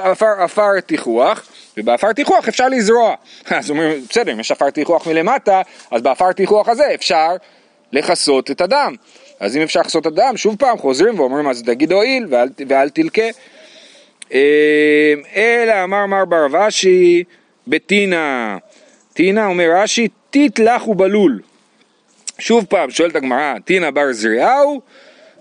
עפר, 0.02 0.26
עפר 0.38 0.80
תיכוח, 0.80 1.48
ובעפר 1.76 2.12
תיכוח 2.12 2.48
אפשר 2.48 2.68
לזרוע. 2.68 3.14
אז 3.58 3.70
אומרים, 3.70 4.04
בסדר, 4.08 4.32
אם 4.32 4.40
יש 4.40 4.52
עפר 4.52 4.70
תיכוח 4.70 5.06
מלמטה, 5.06 5.62
אז 5.90 6.02
בעפר 6.02 6.32
תיכוח 6.32 6.68
הזה 6.68 6.94
אפשר 6.94 7.36
לכסות 7.92 8.50
את 8.50 8.60
הדם. 8.60 8.94
אז 9.40 9.56
אם 9.56 9.62
אפשר 9.62 9.80
לכסות 9.80 10.06
את 10.06 10.12
הדם, 10.12 10.36
שוב 10.36 10.56
פעם 10.58 10.78
חוזרים 10.78 11.20
ואומרים, 11.20 11.48
אז 11.48 11.62
תגיד 11.62 11.92
הואיל 11.92 12.26
ואל, 12.30 12.48
ואל 12.68 12.88
תלקה. 12.88 13.28
אמ, 14.32 14.38
אלא 15.36 15.84
אמר 15.84 16.06
מר 16.06 16.24
בר 16.24 16.68
אשי 16.68 17.24
בטינה. 17.66 18.56
טינה 19.14 19.46
אומר 19.46 19.70
רש"י, 19.74 20.08
טיט 20.30 20.58
לך 20.58 20.88
ובלול. 20.88 21.40
שוב 22.40 22.64
פעם 22.68 22.90
שואלת 22.90 23.16
הגמרא, 23.16 23.54
תינא 23.64 23.90
בר 23.90 24.12
זריעהו 24.12 24.80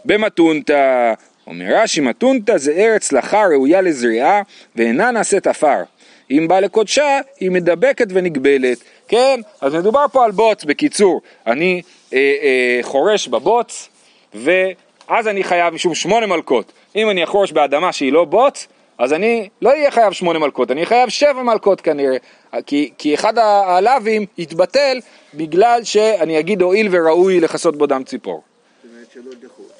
במתונתא. 0.06 1.14
אומר 1.48 1.66
רש"י, 1.70 2.02
מתונתא 2.02 2.58
זה 2.58 2.72
ארץ 2.72 3.12
לחה 3.12 3.46
ראויה 3.46 3.82
לזריעה 3.82 4.42
ואינה 4.76 5.12
נעשית 5.12 5.48
עפר. 5.48 5.84
אם 6.32 6.48
בא 6.48 6.60
לקודשה, 6.60 7.20
היא 7.40 7.52
מדבקת 7.52 8.08
ונגבלת. 8.10 8.78
כן, 9.08 9.40
אז 9.62 9.76
מדובר 9.76 10.06
פה 10.12 10.26
על 10.26 10.32
בוץ, 10.32 10.64
בקיצור. 10.64 11.22
אני 11.48 11.82
אה, 12.14 12.18
אה, 12.18 12.80
חורש 12.82 13.28
בבוץ, 13.28 13.90
ואז 14.34 15.28
אני 15.28 15.44
חייב 15.44 15.74
משום 15.74 15.96
שמונה 15.96 16.26
מלקות. 16.26 16.72
אם 16.96 17.10
אני 17.10 17.24
אחורש 17.24 17.52
באדמה 17.52 17.92
שהיא 17.92 18.14
לא 18.14 18.26
בוץ, 18.26 18.68
אז 18.98 19.14
אני 19.14 19.50
לא 19.62 19.70
אהיה 19.70 19.92
חייב 19.92 20.14
שמונה 20.14 20.40
מלקות, 20.40 20.72
אני 20.72 20.86
חייב 20.86 21.10
שבע 21.10 21.44
מלקות 21.44 21.82
כנראה, 21.82 22.18
כי, 22.66 22.92
כי 22.98 23.16
אחד 23.16 23.38
הלאווים 23.38 24.26
יתבטל 24.38 25.00
בגלל 25.34 25.84
שאני 25.84 26.40
אגיד 26.40 26.62
הואיל 26.62 26.88
וראוי 26.92 27.40
לכסות 27.40 27.76
בו 27.78 27.86
דם 27.86 28.04
ציפור. 28.04 28.44
זאת 28.84 28.92
אומרת 28.92 29.08
שלא 29.14 29.34
דחו 29.42 29.64
אותו. 29.64 29.74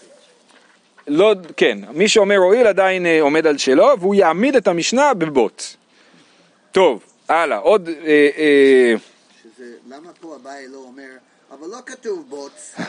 לא, 1.08 1.34
כן, 1.58 1.78
מי 1.92 2.08
שאומר 2.08 2.38
הואיל 2.38 2.68
עדיין 2.68 3.06
אה, 3.06 3.22
עומד 3.22 3.48
על 3.48 3.58
שלו, 3.58 3.88
והוא 4.00 4.16
יעמיד 4.16 4.56
את 4.56 4.68
המשנה 4.68 5.14
בבוט. 5.14 5.64
טוב, 6.72 7.04
הלאה, 7.30 7.58
עוד... 7.58 7.90
אה, 7.90 8.30
אה, 8.38 8.94
שזה, 9.44 9.72
למה 9.90 10.10
פה 10.20 10.36
אביי 10.36 10.68
לא 10.68 10.78
אומר, 10.78 11.10
אבל 11.52 11.68
לא 11.68 11.78
כתוב 11.86 12.26
בוץ, 12.30 12.76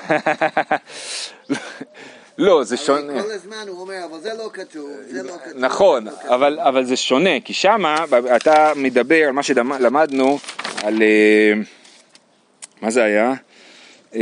לא, 2.40 2.64
זה 2.64 2.74
הרי 2.74 2.85
שונה. 2.85 3.22
כל 3.22 3.31
הזמן 3.31 3.64
הוא 3.68 3.81
אומר, 3.81 4.05
אבל 4.11 4.20
זה 4.20 4.35
לא 4.38 4.50
כתוב, 4.53 4.90
זה 5.07 5.22
לא 5.22 5.33
כתוב. 5.44 5.59
נכון, 5.59 6.05
זה 6.05 6.11
לא 6.11 6.16
כתוב." 6.16 6.33
אבל, 6.33 6.61
אבל 6.61 6.85
זה 6.85 6.96
שונה, 6.96 7.40
כי 7.44 7.53
שמה 7.53 8.05
אתה 8.37 8.72
מדבר 8.76 9.24
על 9.26 9.33
מה 9.33 9.42
שלמדנו, 9.42 10.38
על... 10.83 11.03
אה, 11.03 11.53
מה 12.83 12.90
זה 12.90 13.03
היה? 13.05 13.35
אה, 14.14 14.20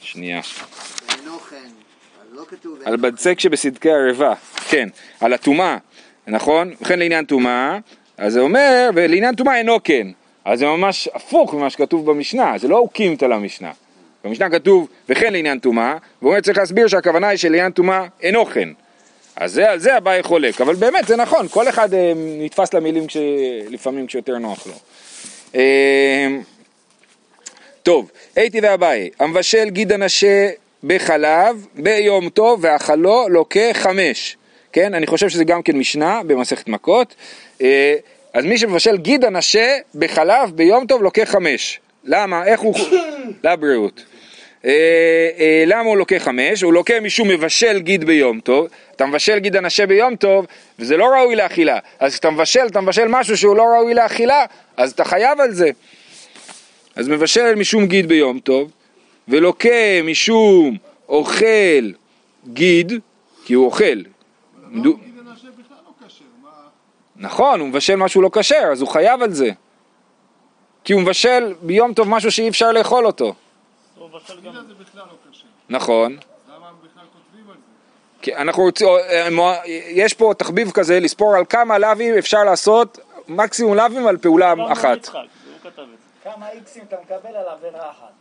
שנייה. 0.00 0.40
לא 1.24 1.38
על 2.84 2.96
בצק 2.96 3.40
שבסדקי 3.40 3.90
ערבה, 3.90 4.34
כן, 4.68 4.88
על 5.20 5.32
הטומאה, 5.32 5.76
נכון? 6.26 6.72
וכן 6.80 6.98
לעניין 6.98 7.24
טומאה, 7.24 7.78
אז 8.18 8.32
זה 8.32 8.40
אומר, 8.40 8.90
ולעניין 8.94 9.34
טומאה 9.34 9.58
אינו 9.58 9.78
כן. 9.84 10.06
אז 10.44 10.58
זה 10.58 10.66
ממש 10.66 11.08
הפוך 11.14 11.54
ממה 11.54 11.70
שכתוב 11.70 12.10
במשנה, 12.10 12.58
זה 12.58 12.68
לא 12.68 12.76
אוקימתא 12.76 13.24
למשנה. 13.24 13.70
במשנה 14.24 14.50
כתוב 14.50 14.88
וכן 15.08 15.32
לעניין 15.32 15.58
טומאה, 15.58 15.96
והוא 16.22 16.30
אומר 16.30 16.40
צריך 16.40 16.58
להסביר 16.58 16.88
שהכוונה 16.88 17.28
היא 17.28 17.38
שלעניין 17.38 17.72
טומאה 17.72 18.06
אינו 18.22 18.46
כן. 18.46 18.68
אז 19.36 19.52
זה, 19.52 19.70
על 19.70 19.78
זה 19.78 19.96
אביי 19.96 20.22
חולק, 20.22 20.60
אבל 20.60 20.74
באמת 20.74 21.06
זה 21.06 21.16
נכון, 21.16 21.48
כל 21.48 21.68
אחד 21.68 21.94
אה, 21.94 22.12
נתפס 22.16 22.74
למילים 22.74 23.06
כש, 23.06 23.16
לפעמים 23.68 24.06
כשיותר 24.06 24.38
נוח 24.38 24.66
לו. 24.66 24.72
אה, 25.54 26.28
טוב, 27.82 28.10
הייתי 28.36 28.60
ואביי, 28.62 29.10
המבשל 29.18 29.68
גיד 29.70 29.92
הנשה 29.92 30.48
בחלב 30.84 31.66
ביום 31.74 32.28
טוב 32.28 32.60
ואכלו 32.62 33.26
לוקה 33.28 33.72
חמש. 33.72 34.36
כן, 34.72 34.94
אני 34.94 35.06
חושב 35.06 35.28
שזה 35.28 35.44
גם 35.44 35.62
כן 35.62 35.76
משנה 35.76 36.20
במסכת 36.26 36.68
מכות. 36.68 37.14
אה, 37.62 37.94
אז 38.34 38.44
מי 38.44 38.58
שמבשל 38.58 38.96
גיד 38.96 39.24
הנשה 39.24 39.76
בחלב 39.94 40.50
ביום 40.54 40.86
טוב 40.86 41.02
לוקה 41.02 41.24
חמש. 41.26 41.80
למה? 42.04 42.44
איך 42.44 42.60
הוא... 42.60 42.74
לבריאות. 43.44 44.04
אה, 44.64 44.70
אה, 45.38 45.64
למה 45.66 45.80
הוא 45.88 45.96
לוקה 45.96 46.18
חמש? 46.18 46.62
הוא 46.62 46.72
לוקה 46.72 47.00
משום 47.00 47.28
מבשל 47.28 47.78
גיד 47.78 48.04
ביום 48.04 48.40
טוב. 48.40 48.66
אתה 48.96 49.06
מבשל 49.06 49.38
גיד 49.38 49.56
הנשה 49.56 49.86
ביום 49.86 50.16
טוב, 50.16 50.46
וזה 50.78 50.96
לא 50.96 51.04
ראוי 51.04 51.36
לאכילה. 51.36 51.78
אז 51.98 52.12
כשאתה 52.12 52.30
מבשל, 52.30 52.66
אתה 52.66 52.80
מבשל 52.80 53.08
משהו 53.08 53.36
שהוא 53.36 53.56
לא 53.56 53.62
ראוי 53.62 53.94
לאכילה, 53.94 54.44
אז 54.76 54.92
אתה 54.92 55.04
חייב 55.04 55.40
על 55.40 55.52
זה. 55.52 55.70
אז 56.96 57.08
מבשל 57.08 57.54
משום 57.54 57.86
גיד 57.86 58.06
ביום 58.08 58.38
טוב, 58.38 58.70
ולוקה 59.28 59.68
משום 60.04 60.76
אוכל 61.08 61.90
גיד, 62.52 62.92
כי 63.44 63.54
הוא 63.54 63.66
אוכל. 63.66 63.98
דו- 64.72 64.84
לא. 64.84 64.92
נכון, 67.16 67.60
הוא 67.60 67.68
מבשל 67.68 67.96
משהו 67.96 68.22
לא 68.22 68.30
כשר, 68.32 68.68
אז 68.72 68.80
הוא 68.80 68.88
חייב 68.88 69.22
על 69.22 69.32
זה. 69.32 69.50
כי 70.84 70.92
הוא 70.92 71.02
מבשל 71.02 71.54
ביום 71.62 71.94
טוב 71.94 72.08
משהו 72.08 72.30
שאי 72.32 72.48
אפשר 72.48 72.72
לאכול 72.72 73.06
אותו. 73.06 73.34
גם... 74.44 74.56
הזה 74.56 74.74
בכלל 74.74 75.02
לא 75.02 75.32
כשר. 75.32 75.44
נכון. 75.68 76.16
למה 76.56 76.68
הם 76.68 76.74
בכלל 76.84 77.04
כותבים 77.12 77.50
על 77.50 77.56
זה? 77.56 77.60
כי 78.22 78.34
אנחנו 78.36 78.62
רוצים, 78.62 78.88
אה, 78.88 79.30
מו- 79.30 79.52
יש 79.88 80.14
פה 80.14 80.32
תחביב 80.38 80.70
כזה 80.70 81.00
לספור 81.00 81.34
על 81.36 81.44
כמה 81.48 81.78
לאווים 81.78 82.18
אפשר 82.18 82.44
לעשות 82.44 82.98
מקסימום 83.28 83.74
לאווים 83.74 84.06
על 84.06 84.16
פעולה 84.16 84.54
אחת. 84.72 85.04
זה. 85.04 85.10
כמה 86.24 86.50
איקסים 86.50 86.82
אתה 86.88 86.96
מקבל 87.02 87.36
על 87.36 87.48
עבירה 87.48 87.90
אחת. 87.90 88.12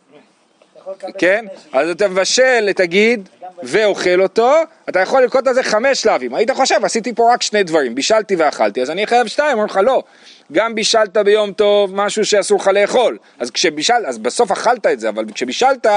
כן? 1.17 1.46
אז 1.74 1.89
אתה 1.89 2.08
מבשל 2.08 2.67
את 2.70 2.80
הגיד 2.80 3.30
ואוכל 3.63 4.22
אותו, 4.22 4.54
אתה 4.89 5.00
יכול 5.00 5.22
ללקוט 5.22 5.48
על 5.48 5.54
זה 5.54 5.63
חמש 5.63 6.06
לאווים. 6.06 6.34
היית 6.34 6.52
חושב, 6.52 6.86
עשיתי 6.86 7.13
פה 7.15 7.34
רק 7.34 7.41
שני 7.41 7.63
דברים, 7.63 7.96
בישלתי 7.96 8.36
ואכלתי, 8.36 8.82
אז 8.82 8.89
אני 8.89 9.08
חייב 9.08 9.28
שתיים, 9.28 9.54
אומר 9.54 9.65
לך 9.65 9.80
לא. 9.84 10.04
גם 10.52 10.76
בישלת 10.76 11.17
ביום 11.17 11.54
טוב 11.54 11.96
משהו 11.96 12.26
שאסור 12.26 12.60
לך 12.60 12.67
לאכול. 12.67 13.17
אז 13.39 13.52
כשבישל, 13.52 14.06
אז 14.06 14.17
בסוף 14.17 14.52
אכלת 14.52 14.86
את 14.86 15.00
זה, 15.00 15.10
אבל 15.10 15.26
כשבישלת, 15.34 15.88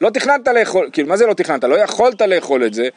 לא 0.00 0.10
תכננת 0.10 0.48
לאכול, 0.48 0.88
כאילו 0.92 1.08
מה 1.08 1.16
זה 1.16 1.26
לא 1.26 1.34
תכננת? 1.34 1.64
לא 1.64 1.76
יכולת 1.76 2.20
לאכול 2.20 2.66
את 2.66 2.74
זה, 2.74 2.88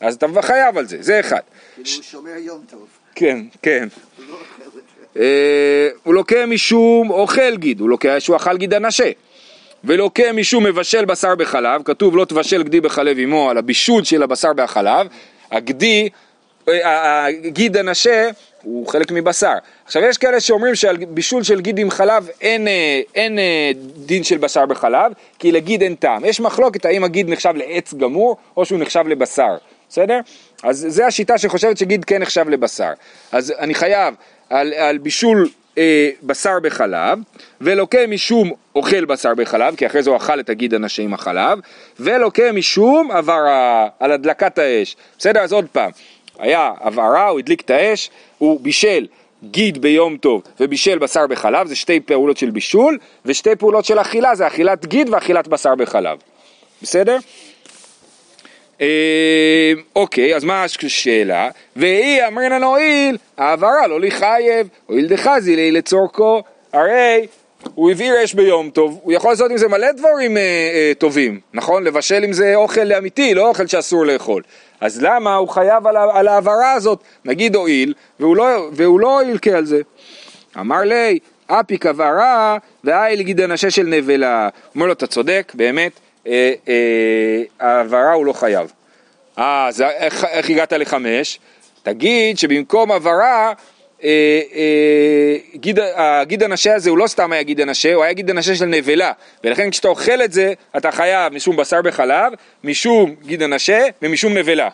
אז 0.00 0.14
אתה 0.14 0.26
חייב 0.42 0.78
על 0.78 0.86
זה, 0.86 0.96
זה 1.00 1.20
אחד. 1.20 1.40
כאילו 1.74 1.88
הוא 1.96 2.02
שומר 2.02 2.36
יום 2.36 2.64
טוב. 2.70 2.86
כן, 3.14 3.38
כן. 3.62 3.88
הוא 4.16 4.24
לא 4.28 4.34
אוכל 4.34 4.62
את 4.66 4.72
זה. 4.72 5.20
אה, 5.20 5.88
הוא 6.02 6.14
לוקה 6.14 6.46
משום 6.46 7.10
אוכל 7.10 7.56
גיד, 7.56 7.80
הוא 7.80 7.88
לוקה 7.88 8.20
שהוא 8.20 8.36
אכל 8.36 8.56
גיד 8.56 8.74
הנשה. 8.74 9.10
ולוקה 9.84 10.32
משום 10.32 10.64
מבשל 10.66 11.04
בשר 11.04 11.34
בחלב, 11.34 11.82
כתוב 11.82 12.16
לא 12.16 12.24
תבשל 12.24 12.62
גדי 12.62 12.80
בחלב 12.80 13.18
אמו 13.18 13.50
על 13.50 13.58
הבישול 13.58 14.04
של 14.04 14.22
הבשר 14.22 14.52
בחלב, 14.52 15.06
הגדי, 15.50 16.08
אה, 16.68 17.26
הגיד 17.26 17.76
הנשה 17.76 18.30
הוא 18.62 18.88
חלק 18.88 19.10
מבשר. 19.10 19.52
עכשיו 19.84 20.02
יש 20.02 20.18
כאלה 20.18 20.40
שאומרים 20.40 20.74
שעל 20.74 20.96
בישול 20.96 21.42
של 21.42 21.60
גיד 21.60 21.78
עם 21.78 21.90
חלב 21.90 22.28
אין, 22.40 22.68
אה, 22.68 23.00
אין 23.14 23.38
אה, 23.38 23.70
דין 23.96 24.24
של 24.24 24.38
בשר 24.38 24.66
בחלב, 24.66 25.12
כי 25.38 25.52
לגיד 25.52 25.82
אין 25.82 25.94
טעם. 25.94 26.24
יש 26.24 26.40
מחלוקת 26.40 26.84
האם 26.84 27.04
הגיד 27.04 27.28
נחשב 27.28 27.52
לעץ 27.56 27.94
גמור 27.94 28.36
או 28.56 28.64
שהוא 28.64 28.78
נחשב 28.78 29.04
לבשר, 29.08 29.56
בסדר? 29.88 30.20
אז 30.62 30.86
זה 30.88 31.06
השיטה 31.06 31.38
שחושבת 31.38 31.78
שגיד 31.78 32.04
כן 32.04 32.22
נחשב 32.22 32.48
לבשר. 32.48 32.92
אז 33.32 33.54
אני 33.58 33.74
חייב 33.74 34.14
על, 34.50 34.74
על 34.74 34.98
בישול 34.98 35.48
אה, 35.78 36.10
בשר 36.22 36.60
בחלב, 36.62 37.18
ולוקה 37.60 38.06
משום 38.06 38.52
אוכל 38.74 39.04
בשר 39.04 39.34
בחלב, 39.34 39.76
כי 39.76 39.86
אחרי 39.86 40.02
זה 40.02 40.10
הוא 40.10 40.16
אכל 40.16 40.40
את 40.40 40.50
הגיד 40.50 40.74
הנשה 40.74 41.02
עם 41.02 41.14
החלב, 41.14 41.58
ולוקה 42.00 42.52
משום 42.52 43.10
הבערה 43.10 43.88
על 44.00 44.12
הדלקת 44.12 44.58
האש. 44.58 44.96
בסדר? 45.18 45.40
אז 45.40 45.52
עוד 45.52 45.66
פעם, 45.72 45.90
היה 46.38 46.70
הבערה, 46.80 47.28
הוא 47.28 47.38
הדליק 47.38 47.60
את 47.60 47.70
האש, 47.70 48.10
הוא 48.38 48.60
בישל 48.60 49.06
גיד 49.50 49.82
ביום 49.82 50.16
טוב 50.16 50.42
ובישל 50.60 50.98
בשר 50.98 51.26
בחלב, 51.26 51.66
זה 51.66 51.76
שתי 51.76 52.00
פעולות 52.00 52.36
של 52.36 52.50
בישול, 52.50 52.98
ושתי 53.26 53.56
פעולות 53.56 53.84
של 53.84 54.00
אכילה, 54.00 54.34
זה 54.34 54.46
אכילת 54.46 54.86
גיד 54.86 55.08
ואכילת 55.10 55.48
בשר 55.48 55.74
בחלב. 55.74 56.18
בסדר? 56.82 57.18
אה, 58.82 59.72
אוקיי, 59.96 60.36
אז 60.36 60.44
מה 60.44 60.64
השאלה? 60.64 61.48
והיא 61.76 62.26
אמרינן 62.26 62.62
הואיל, 62.62 63.18
העברה 63.36 63.86
לא 63.86 64.00
לחייב, 64.00 64.68
הואיל 64.86 65.06
דחזי 65.06 65.56
לי 65.56 65.70
לצורכו, 65.70 66.42
הרי 66.72 67.26
הוא 67.74 67.90
הבעיר 67.90 68.24
אש 68.24 68.34
ביום 68.34 68.70
טוב, 68.70 69.00
הוא 69.02 69.12
יכול 69.12 69.30
לעשות 69.30 69.50
עם 69.50 69.56
זה 69.56 69.68
מלא 69.68 69.92
דברים 69.92 70.36
אה, 70.36 70.42
אה, 70.42 70.92
טובים, 70.98 71.40
נכון? 71.54 71.84
לבשל 71.84 72.24
עם 72.24 72.32
זה 72.32 72.54
אוכל 72.54 72.92
אמיתי, 72.92 73.34
לא 73.34 73.48
אוכל 73.48 73.66
שאסור 73.66 74.06
לאכול. 74.06 74.42
אז 74.80 75.02
למה 75.02 75.34
הוא 75.34 75.48
חייב 75.48 75.86
על, 75.86 75.96
על 75.96 76.28
העברה 76.28 76.72
הזאת? 76.72 76.98
נגיד 77.24 77.56
הואיל, 77.56 77.94
והוא 78.20 78.36
לא, 78.36 78.68
והוא 78.72 79.00
לא 79.00 79.20
ילקה 79.28 79.56
על 79.56 79.64
זה. 79.64 79.80
אמר 80.60 80.80
לי, 80.80 81.18
אפי 81.46 81.78
כברה, 81.78 82.58
והי 82.84 83.16
לגיד 83.16 83.40
הנשה 83.40 83.70
של 83.70 83.82
נבלה. 83.82 84.48
אומר 84.74 84.86
לו, 84.86 84.92
אתה 84.92 85.06
צודק, 85.06 85.52
באמת, 85.54 85.92
העברה 87.60 88.12
הוא 88.12 88.26
לא 88.26 88.32
חייב. 88.32 88.72
אה, 89.38 89.66
אז 89.68 89.80
איך, 89.80 90.24
איך 90.24 90.50
הגעת 90.50 90.72
לחמש? 90.72 91.38
תגיד 91.82 92.38
שבמקום 92.38 92.92
עברה, 92.92 93.52
אה, 94.04 94.40
אה, 94.54 95.36
גיד, 95.54 95.78
הגיד 95.94 96.42
הנשה 96.42 96.74
הזה 96.74 96.90
הוא 96.90 96.98
לא 96.98 97.06
סתם 97.06 97.32
היה 97.32 97.42
גיד 97.42 97.60
הנשה, 97.60 97.94
הוא 97.94 98.04
היה 98.04 98.12
גיד 98.12 98.30
הנשה 98.30 98.54
של 98.54 98.64
נבלה, 98.64 99.12
ולכן 99.44 99.70
כשאתה 99.70 99.88
אוכל 99.88 100.22
את 100.22 100.32
זה, 100.32 100.52
אתה 100.76 100.92
חייב 100.92 101.32
משום 101.32 101.56
בשר 101.56 101.82
בחלב, 101.82 102.32
משום 102.64 103.14
גיד 103.22 103.42
הנשה 103.42 103.86
ומשום 104.02 104.34
נבלה, 104.34 104.68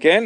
כן? 0.00 0.24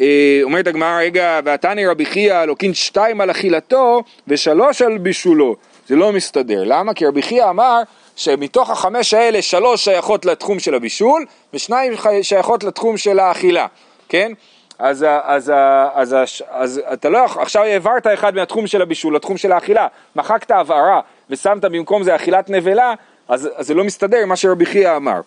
אה, 0.00 0.40
אומרת 0.42 0.66
הגמרא, 0.66 0.98
רגע, 1.00 1.40
ועתני 1.44 1.86
רבי 1.86 2.06
חייא 2.06 2.44
לוקין 2.44 2.74
שתיים 2.74 3.20
על 3.20 3.30
אכילתו 3.30 4.02
ושלוש 4.28 4.82
על 4.82 4.98
בישולו. 4.98 5.56
זה 5.88 5.96
לא 5.96 6.12
מסתדר. 6.12 6.64
למה? 6.64 6.94
כי 6.94 7.06
רבי 7.06 7.22
חייא 7.22 7.50
אמר 7.50 7.82
שמתוך 8.16 8.70
החמש 8.70 9.14
האלה 9.14 9.42
שלוש 9.42 9.84
שייכות 9.84 10.24
לתחום 10.24 10.58
של 10.58 10.74
הבישול 10.74 11.26
ושניים 11.54 11.92
שייכות 12.22 12.64
לתחום 12.64 12.96
של 12.96 13.18
האכילה, 13.18 13.66
כן? 14.08 14.32
אז, 14.78 15.06
אז, 15.22 15.52
אז, 15.94 16.12
אז, 16.14 16.42
אז 16.50 16.80
אתה 16.92 17.08
לא 17.08 17.18
יכול, 17.18 17.42
עכשיו 17.42 17.62
העברת 17.62 18.06
אחד 18.06 18.34
מהתחום 18.34 18.66
של 18.66 18.82
הבישול 18.82 19.16
לתחום 19.16 19.36
של 19.36 19.52
האכילה, 19.52 19.86
מחקת 20.16 20.50
הבערה 20.50 21.00
ושמת 21.30 21.64
במקום 21.64 22.02
זה 22.02 22.16
אכילת 22.16 22.50
נבלה, 22.50 22.94
אז, 23.28 23.48
אז 23.54 23.66
זה 23.66 23.74
לא 23.74 23.84
מסתדר 23.84 24.18
עם 24.18 24.28
מה 24.28 24.36
שרבי 24.36 24.66
חייא 24.66 24.96
אמר. 24.96 25.20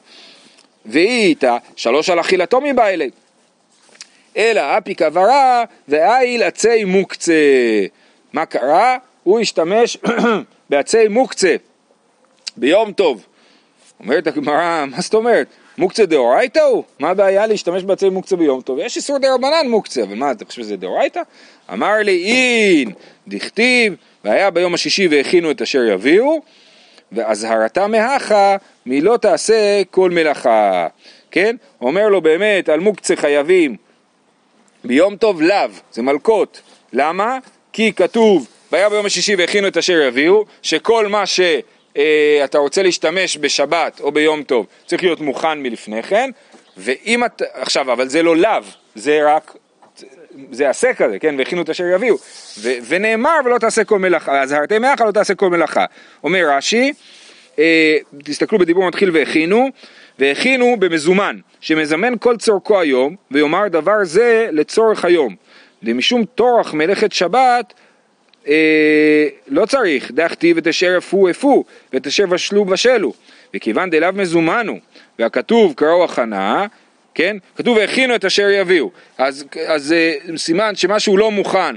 והיא 0.86 1.28
איתה 1.28 1.58
שלוש 1.76 2.10
על 2.10 2.19
אכילתו 2.19 2.62
מבעילי. 2.62 3.10
אלא 4.38 4.62
אפי 4.78 4.95
כברה 4.95 5.63
והאיל 5.88 6.43
עצי 6.43 6.84
מוקצה. 6.84 7.34
מה 8.34 8.45
קרה? 8.45 8.98
הוא 9.24 9.39
השתמש 9.39 9.98
בעצי 10.69 11.08
מוקצה 11.08 11.56
ביום 12.57 12.91
טוב. 12.91 13.25
אומרת 13.99 14.27
הגמרא, 14.27 14.85
מה 14.85 15.01
זאת 15.01 15.13
אומרת? 15.13 15.47
מוקצה 15.77 16.05
דאורייתא 16.05 16.59
הוא? 16.59 16.83
מה 16.99 17.09
הבעיה 17.09 17.47
להשתמש 17.47 17.83
בעצי 17.83 18.09
מוקצה 18.09 18.35
ביום 18.35 18.61
טוב? 18.61 18.79
יש 18.79 18.97
איסור 18.97 19.17
דרבנן 19.17 19.67
מוקצה, 19.69 20.03
אבל 20.03 20.15
מה, 20.15 20.31
אתה 20.31 20.45
חושב 20.45 20.61
שזה 20.61 20.77
דאורייתא? 20.77 21.21
אמר 21.73 21.93
לי 22.03 22.25
אין, 22.25 22.91
דכתיב, 23.27 23.95
והיה 24.23 24.49
ביום 24.49 24.73
השישי 24.73 25.07
והכינו 25.07 25.51
את 25.51 25.61
אשר 25.61 25.83
יביאו, 25.83 26.41
ואזהרתה 27.11 27.87
מהכה 27.87 28.55
מלא 28.85 29.17
תעשה 29.17 29.81
כל 29.91 30.09
מלאכה, 30.11 30.87
כן? 31.31 31.55
אומר 31.81 32.07
לו 32.09 32.21
באמת, 32.21 32.69
על 32.69 32.79
מוקצה 32.79 33.15
חייבים 33.15 33.75
ביום 34.83 35.15
טוב 35.15 35.41
לאו, 35.41 35.69
זה 35.91 36.01
מלקות. 36.01 36.61
למה? 36.93 37.37
כי 37.73 37.93
כתוב, 37.93 38.47
והיה 38.71 38.89
ביום 38.89 39.05
השישי 39.05 39.35
והכינו 39.35 39.67
את 39.67 39.77
אשר 39.77 40.01
יביאו, 40.07 40.45
שכל 40.61 41.07
מה 41.07 41.25
שאתה 41.95 42.58
רוצה 42.58 42.84
להשתמש 42.84 43.38
בשבת 43.38 43.99
או 43.99 44.12
ביום 44.12 44.43
טוב 44.43 44.65
צריך 44.86 45.03
להיות 45.03 45.21
מוכן 45.21 45.63
מלפני 45.63 46.03
כן, 46.03 46.29
ואם 46.77 47.25
אתה, 47.25 47.45
עכשיו, 47.53 47.93
אבל 47.93 48.08
זה 48.08 48.23
לא 48.23 48.38
לאו, 48.38 48.62
זה 48.95 49.19
רק, 49.25 49.55
זה 50.51 50.69
עשה 50.69 50.93
כזה, 50.93 51.19
כן, 51.19 51.36
והכינו 51.38 51.62
את 51.62 51.69
אשר 51.69 51.84
יביאו, 51.95 52.15
ו, 52.60 52.69
ונאמר 52.88 53.36
ולא 53.45 53.58
תעשה 53.58 53.84
כל 53.84 53.99
מלאכה, 53.99 54.41
אזהרתי 54.41 54.79
מאחה 54.79 55.05
לא 55.05 55.12
תעשה 55.12 55.36
כל 55.36 55.49
מלאכה. 55.49 55.86
אומר 56.23 56.49
רש"י, 56.49 56.93
אה, 57.60 57.97
תסתכלו 58.23 58.60
בדיבור 58.60 58.88
מתחיל 58.88 59.12
והכינו, 59.13 59.69
והכינו 60.19 60.75
במזומן, 60.79 61.36
שמזמן 61.62 62.13
כל 62.19 62.38
צורכו 62.38 62.79
היום, 62.79 63.15
ויאמר 63.31 63.67
דבר 63.67 64.03
זה 64.03 64.47
לצורך 64.51 65.05
היום. 65.05 65.36
ומשום 65.84 66.25
טורח 66.36 66.73
מלאכת 66.73 67.12
שבת, 67.12 67.73
אה, 68.47 69.27
לא 69.47 69.65
צריך, 69.65 70.12
דכתיב 70.12 70.58
את 70.58 70.67
אשר 70.67 70.95
אפו 70.97 71.29
אפו, 71.29 71.63
ואת 71.93 72.08
אשר 72.08 72.25
בשלו 72.25 72.65
בשלו. 72.65 73.13
וכיוון 73.53 73.89
דאליו 73.89 74.13
מזומנו, 74.17 74.79
והכתוב 75.19 75.73
קראו 75.73 76.03
הכנה, 76.03 76.65
כן? 77.13 77.38
כתוב 77.55 77.77
והכינו 77.77 78.15
את 78.15 78.25
אשר 78.25 78.49
יביאו. 78.49 78.91
אז, 79.17 79.45
אז 79.67 79.93
אה, 79.93 80.13
סימן 80.38 80.75
שמשהו 80.75 81.17
לא 81.17 81.31
מוכן, 81.31 81.75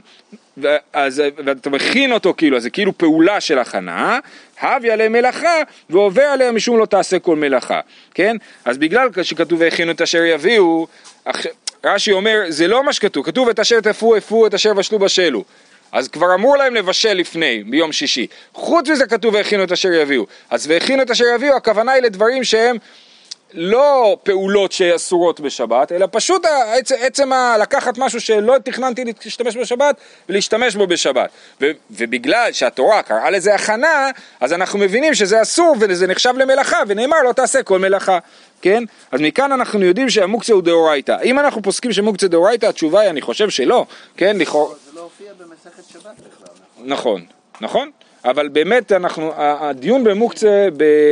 אז, 0.92 1.22
ואתה 1.36 1.70
מכין 1.70 2.12
אותו 2.12 2.34
כאילו, 2.36 2.56
אז 2.56 2.62
זה 2.62 2.70
כאילו 2.70 2.98
פעולה 2.98 3.40
של 3.40 3.58
הכנה, 3.58 4.18
הבי 4.60 4.90
עליהם 4.90 5.12
מלאכה 5.12 5.62
ועובר 5.90 6.22
עליהם 6.22 6.56
משום 6.56 6.78
לא 6.78 6.86
תעשה 6.86 7.18
כל 7.18 7.36
מלאכה, 7.36 7.80
כן? 8.14 8.36
אז 8.64 8.78
בגלל 8.78 9.08
שכתוב 9.22 9.60
והכינו 9.60 9.92
את 9.92 10.00
אשר 10.00 10.24
יביאו, 10.24 10.86
רש"י 11.84 12.12
אומר, 12.12 12.40
זה 12.48 12.68
לא 12.68 12.84
מה 12.84 12.92
שכתוב, 12.92 13.26
כתוב 13.26 13.48
את 13.48 13.58
אשר 13.58 13.80
תפו 13.80 14.16
אפו, 14.16 14.46
את 14.46 14.54
אשר 14.54 14.74
בשלו 14.74 14.98
בשלו. 14.98 15.44
אז 15.92 16.08
כבר 16.08 16.34
אמור 16.34 16.56
להם 16.56 16.74
לבשל 16.74 17.12
לפני, 17.12 17.64
ביום 17.66 17.92
שישי. 17.92 18.26
חוץ 18.52 18.88
מזה 18.88 19.06
כתוב 19.06 19.34
והכינו 19.34 19.64
את 19.64 19.72
אשר 19.72 19.92
יביאו. 19.92 20.26
אז 20.50 20.66
והכינו 20.66 21.02
את 21.02 21.10
אשר 21.10 21.24
יביאו, 21.34 21.56
הכוונה 21.56 21.92
היא 21.92 22.02
לדברים 22.02 22.44
שהם 22.44 22.76
לא 23.52 24.16
פעולות 24.22 24.72
שאסורות 24.72 25.40
בשבת, 25.40 25.92
אלא 25.92 26.06
פשוט 26.10 26.46
עצם, 26.72 26.94
עצם 27.00 27.32
ה- 27.32 27.56
לקחת 27.60 27.98
משהו 27.98 28.20
שלא 28.20 28.54
תכננתי 28.64 29.04
להשתמש 29.24 29.56
בשבת 29.56 29.96
ולהשתמש 30.28 30.76
בו 30.76 30.86
בשבת. 30.86 31.30
ו, 31.60 31.70
ובגלל 31.90 32.52
שהתורה 32.52 33.02
קראה 33.02 33.30
לזה 33.30 33.54
הכנה, 33.54 34.10
אז 34.40 34.52
אנחנו 34.52 34.78
מבינים 34.78 35.14
שזה 35.14 35.42
אסור 35.42 35.76
וזה 35.80 36.06
נחשב 36.06 36.34
למלאכה, 36.38 36.78
ונאמר 36.86 37.16
לא 37.24 37.32
תעשה 37.32 37.62
כל 37.62 37.78
מלאכה, 37.78 38.18
כן? 38.62 38.84
אז 39.12 39.20
מכאן 39.20 39.52
אנחנו 39.52 39.84
יודעים 39.84 40.10
שהמוקצה 40.10 40.52
הוא 40.52 40.62
דאורייתא. 40.62 41.16
אם 41.24 41.38
אנחנו 41.38 41.62
פוסקים 41.62 41.92
שמוקצה 41.92 42.28
דאורייתא, 42.28 42.66
התשובה 42.66 43.00
היא 43.00 43.10
אני 43.10 43.20
חושב 43.20 43.50
שלא, 43.50 43.86
כן? 44.16 44.36
לכאורה... 44.38 44.74
זה 44.74 44.90
לא 44.96 45.00
הופיע 45.00 45.32
במסכת 45.38 45.92
שבת 45.92 46.02
בכלל, 46.02 46.54
נכון? 46.78 46.86
נכון, 46.86 47.24
נכון, 47.60 47.90
אבל 48.24 48.48
באמת 48.48 48.92
אנחנו, 48.92 49.32
הדיון 49.36 50.04
במוקצה 50.04 50.68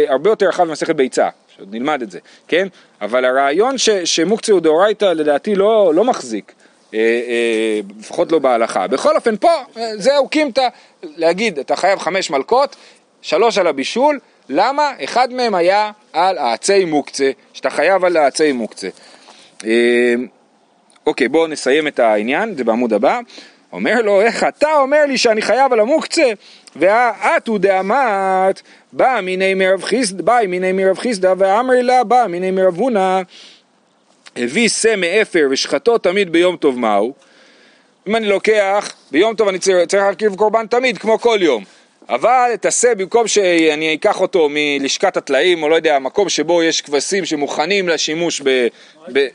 הרבה 0.09 0.31
יותר 0.31 0.49
רחב 0.49 0.65
ממסכת 0.65 0.95
ביצה, 0.95 1.29
שעוד 1.57 1.75
נלמד 1.75 2.03
את 2.03 2.11
זה, 2.11 2.19
כן? 2.49 2.69
אבל 3.01 3.25
הרעיון 3.25 3.79
ש, 3.79 3.91
שמוקצה 3.91 4.53
דאורייתא 4.61 5.05
לדעתי 5.05 5.55
לא, 5.55 5.93
לא 5.95 6.05
מחזיק, 6.05 6.53
אה, 6.95 6.99
אה, 6.99 8.25
לא 8.31 8.39
בהלכה. 8.39 8.87
בכל 8.87 9.17
אופן 9.17 9.37
פה, 9.37 9.51
אה, 9.77 9.91
זהו 9.97 10.29
קימתא, 10.29 10.69
להגיד 11.03 11.59
אתה 11.59 11.77
חייב 11.77 11.99
חמש 11.99 12.31
מלקות, 12.31 12.77
שלוש 13.23 13.59
על 13.59 13.67
הבישול, 13.67 14.19
למה? 14.49 14.93
אחד 15.05 15.33
מהם 15.33 15.55
היה 15.55 15.91
על 16.13 16.39
העצי 16.39 16.85
מוקצה, 16.85 17.31
שאתה 17.53 17.71
חייב 17.71 18.05
על 18.05 18.17
העצי 18.17 18.53
מוקצה. 18.53 18.89
אה, 19.65 20.15
אוקיי, 21.07 21.29
בואו 21.29 21.47
נסיים 21.47 21.87
את 21.87 21.99
העניין, 21.99 22.55
זה 22.55 22.65
בעמוד 22.65 22.93
הבא. 22.93 23.21
אומר 23.73 24.03
לו, 24.03 24.21
איך 24.21 24.45
אתה 24.45 24.73
אומר 24.73 25.05
לי 25.09 25.19
שאני 25.19 25.43
חייב 25.43 25.73
על 25.73 25.81
המוקצה? 25.81 26.33
והאתו 26.79 27.59
דאמרת, 27.59 28.63
בא 28.93 29.21
מיני 29.23 29.55
מרב 29.55 29.83
חיסדא, 29.83 30.23
בא 30.23 30.39
מיני 30.49 30.73
מרב 30.73 30.99
חיסדא, 30.99 31.35
ואמרי 31.39 31.83
לה, 31.83 32.05
בא 32.05 32.27
מיני 32.29 32.51
מרב 32.51 32.77
הונא, 32.77 33.21
הביא 34.37 34.69
שא 34.69 34.97
מאפר 34.97 35.47
ושחטו 35.51 35.99
תמיד 35.99 36.33
ביום 36.33 36.57
טוב 36.57 36.79
מהו? 36.79 37.13
אם 38.09 38.17
אני 38.17 38.29
לוקח, 38.29 38.93
ביום 39.11 39.35
טוב 39.35 39.49
אני 39.49 39.59
צריך, 39.59 39.89
צריך 39.89 40.03
להרכיב 40.03 40.35
קורבן 40.35 40.67
תמיד, 40.67 40.99
כמו 40.99 41.19
כל 41.19 41.39
יום. 41.41 41.65
אבל 42.09 42.51
את 42.55 42.67
השא, 42.67 42.95
במקום 42.95 43.29
שאני 43.29 43.95
אקח 43.95 44.21
אותו 44.21 44.49
מלשכת 44.51 45.17
הטלאים, 45.17 45.63
או 45.63 45.69
לא 45.69 45.75
יודע, 45.75 45.99
מקום 45.99 46.29
שבו 46.29 46.63
יש 46.63 46.81
כבשים 46.81 47.25
שמוכנים 47.25 47.89
לשימוש 47.89 48.41
ב... 48.45 48.67
ב 49.13 49.27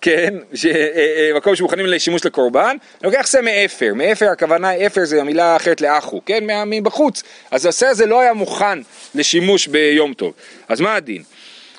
כן, 0.00 0.34
ש, 0.54 0.66
אה, 0.66 0.72
אה, 0.96 1.30
מקום 1.36 1.56
שמוכנים 1.56 1.86
לשימוש 1.86 2.26
לקורבן, 2.26 2.76
אני 3.02 3.12
לוקח 3.12 3.26
שא 3.26 3.40
מאפר, 3.42 3.92
מאפר 3.94 4.26
הכוונה, 4.26 4.86
אפר 4.86 5.04
זה 5.04 5.20
המילה 5.20 5.56
אחרת 5.56 5.80
לאחו, 5.80 6.20
כן, 6.26 6.46
מה- 6.46 6.64
מבחוץ, 6.66 7.22
אז 7.50 7.66
השא 7.66 7.86
הזה 7.86 8.06
לא 8.06 8.20
היה 8.20 8.32
מוכן 8.32 8.78
לשימוש 9.14 9.66
ביום 9.66 10.14
טוב, 10.14 10.32
אז 10.68 10.80
מה 10.80 10.94
הדין? 10.94 11.22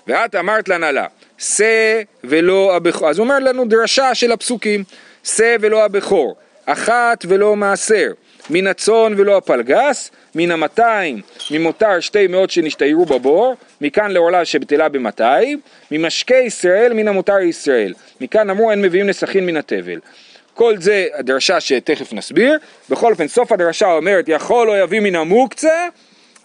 ואת 0.08 0.36
אמרת 0.36 0.69
לנהלה, 0.69 1.06
שא 1.38 2.02
ולא 2.24 2.76
הבכור, 2.76 3.10
אז 3.10 3.17
הוא 3.17 3.24
אומר 3.24 3.39
לנו 3.39 3.65
דרשה 3.65 4.15
של 4.15 4.32
הפסוקים, 4.32 4.84
שא 5.24 5.56
ולא 5.60 5.86
הבכור, 5.86 6.36
אחת 6.65 7.26
ולא 7.28 7.56
מעשר, 7.56 8.08
מן 8.49 8.67
הצאן 8.67 9.13
ולא 9.17 9.38
הפלגס, 9.38 10.12
מן 10.36 10.51
המאתיים, 10.51 11.21
ממותר 11.51 11.99
שתי 11.99 12.27
מאות 12.27 12.51
שנשתיירו 12.51 13.06
בבור, 13.06 13.56
מכאן 13.82 14.12
לעולה 14.12 14.45
שבטלה 14.45 14.89
במאתיים, 14.89 15.60
ממשקי 15.91 16.38
ישראל 16.38 16.93
מן 16.93 17.08
המותר 17.08 17.39
ישראל, 17.39 17.93
מכאן 18.21 18.49
אמרו 18.49 18.71
אין 18.71 18.82
מביאים 18.82 19.08
נסכין 19.08 19.45
מן 19.45 19.58
התבל. 19.58 19.99
כל 20.54 20.77
זה 20.77 21.08
הדרשה 21.13 21.60
שתכף 21.60 22.13
נסביר, 22.13 22.58
בכל 22.89 23.12
אופן 23.12 23.27
סוף 23.27 23.51
הדרשה 23.51 23.91
אומרת 23.91 24.25
יכול 24.27 24.67
לא 24.67 24.84
יביא 24.84 24.99
מן 24.99 25.15
המוקצה 25.15 25.88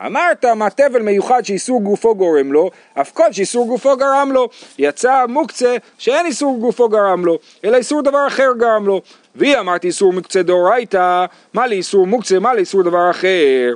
אמרת 0.00 0.44
מה 0.44 0.70
תבל 0.70 1.02
מיוחד 1.02 1.44
שאיסור 1.44 1.82
גופו 1.82 2.14
גורם 2.14 2.52
לו, 2.52 2.70
אף 3.00 3.12
כל 3.12 3.32
שאיסור 3.32 3.66
גופו 3.66 3.96
גרם 3.96 4.32
לו. 4.32 4.48
יצא 4.78 5.24
מוקצה 5.28 5.76
שאין 5.98 6.26
איסור 6.26 6.58
גופו 6.58 6.88
גרם 6.88 7.24
לו, 7.24 7.38
אלא 7.64 7.76
איסור 7.76 8.02
דבר 8.02 8.26
אחר 8.26 8.52
גרם 8.58 8.86
לו. 8.86 9.00
והיא 9.34 9.58
אמרתי 9.58 9.86
איסור 9.86 10.12
מוקצה 10.12 10.42
דאורייתא, 10.42 11.24
מה 11.54 11.66
לאיסור 11.66 12.06
מוקצה, 12.06 12.38
מה 12.38 12.54
לאיסור 12.54 12.82
דבר 12.82 13.10
אחר. 13.10 13.74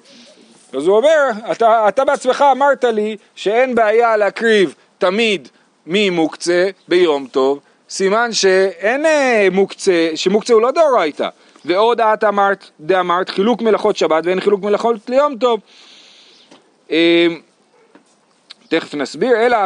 אז 0.73 0.87
הוא 0.87 0.97
אומר, 0.97 1.51
אתה, 1.53 1.89
אתה 1.89 2.05
בעצמך 2.05 2.45
אמרת 2.53 2.85
לי 2.85 3.17
שאין 3.35 3.75
בעיה 3.75 4.17
להקריב 4.17 4.75
תמיד 4.99 5.49
ממוקצה 5.87 6.69
ביום 6.89 7.27
טוב, 7.27 7.61
סימן 7.91 8.33
שאין 8.33 9.07
אה, 9.07 9.49
מוקצה, 9.53 10.11
שמוקצה 10.15 10.55
הוא 10.55 10.63
לא 10.63 10.71
דאורייתא. 10.71 11.29
ועוד 11.65 12.01
את 12.01 12.25
אמרת, 12.25 12.71
דאמרת 12.81 13.29
חילוק 13.29 13.63
מלאכות 13.63 13.97
שבת 13.97 14.27
ואין 14.27 14.41
חילוק 14.41 14.63
מלאכות 14.63 14.97
ליום 15.09 15.37
טוב. 15.37 15.61
אה, 16.91 17.27
תכף 18.69 18.95
נסביר, 18.95 19.47
אלא, 19.47 19.57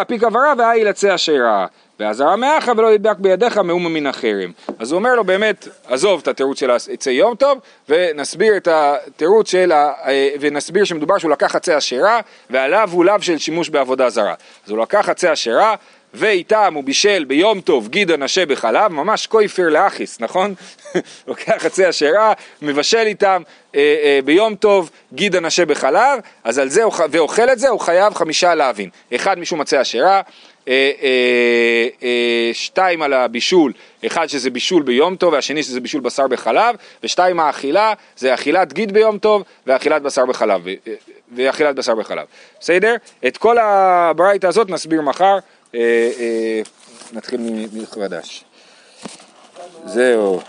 הפיק 0.00 0.24
עברה 0.24 0.52
והאי 0.58 0.78
יצא 0.78 1.14
אשר 1.14 1.32
ראה. 1.32 1.66
ואזהרה 2.00 2.36
מאחה 2.36 2.72
ולא 2.76 2.94
ידבק 2.94 3.16
בידיך 3.18 3.58
מאומה 3.58 3.88
מן 3.88 4.06
החרם. 4.06 4.52
אז 4.78 4.92
הוא 4.92 4.98
אומר 4.98 5.14
לו 5.14 5.24
באמת, 5.24 5.68
עזוב 5.86 6.20
את 6.22 6.28
התירוץ 6.28 6.60
של 6.60 6.70
עצי 6.70 7.10
יום 7.10 7.34
טוב, 7.34 7.58
ונסביר 7.88 8.56
את 8.56 8.68
התירוץ 8.68 9.50
של, 9.50 9.72
ה, 9.72 9.92
אה, 10.06 10.28
ונסביר 10.40 10.84
שמדובר 10.84 11.18
שהוא 11.18 11.30
לקח 11.30 11.56
עצי 11.56 11.78
אשרה, 11.78 12.20
ועליו 12.50 12.88
הוא 12.92 13.04
לאו 13.04 13.14
של 13.20 13.38
שימוש 13.38 13.68
בעבודה 13.68 14.10
זרה. 14.10 14.34
אז 14.66 14.70
הוא 14.70 14.78
לקח 14.78 15.08
עצי 15.08 15.32
אשרה, 15.32 15.74
ואיתם 16.14 16.74
הוא 16.74 16.84
בישל 16.84 17.24
ביום 17.24 17.60
טוב 17.60 17.88
גיד 17.88 18.10
הנשה 18.10 18.46
בחלב, 18.46 18.92
ממש 18.92 19.26
קויפר 19.26 19.68
לאחיס, 19.68 20.20
נכון? 20.20 20.54
לוקח 21.28 21.66
עצי 21.66 21.88
אשרה, 21.88 22.32
מבשל 22.62 23.06
איתם 23.06 23.42
אה, 23.74 23.80
אה, 23.80 24.18
ביום 24.24 24.54
טוב 24.54 24.90
גיד 25.12 25.36
הנשה 25.36 25.66
בחלב, 25.66 26.20
אז 26.44 26.58
על 26.58 26.68
זה, 26.68 26.82
ואוכל 27.10 27.50
את 27.52 27.58
זה, 27.58 27.68
הוא 27.68 27.80
חייב 27.80 28.14
חמישה 28.14 28.54
להבין. 28.54 28.90
אחד 29.14 29.38
משום 29.38 29.60
עצי 29.60 29.80
אשרה, 29.80 30.22
אה, 30.68 30.90
אה, 31.02 31.88
אה, 32.02 32.50
שתיים 32.52 33.02
על 33.02 33.12
הבישול, 33.12 33.72
אחד 34.06 34.26
שזה 34.26 34.50
בישול 34.50 34.82
ביום 34.82 35.16
טוב 35.16 35.32
והשני 35.32 35.62
שזה 35.62 35.80
בישול 35.80 36.00
בשר 36.00 36.28
בחלב, 36.28 36.76
ושתיים 37.02 37.40
האכילה, 37.40 37.92
זה 38.16 38.34
אכילת 38.34 38.72
גיד 38.72 38.92
ביום 38.92 39.18
טוב 39.18 39.42
ואכילת 39.66 40.02
בשר 40.02 40.26
בחלב, 40.26 40.62
ואכילת 41.32 41.76
בשר 41.76 41.94
בחלב. 41.94 42.26
בסדר? 42.60 42.94
את 43.26 43.36
כל 43.36 43.58
הברייתא 43.58 44.46
הזאת 44.46 44.70
נסביר 44.70 45.02
מחר, 45.02 45.38
נתחיל 47.12 47.40
מחדש. 47.72 48.44
זהו. 49.86 50.40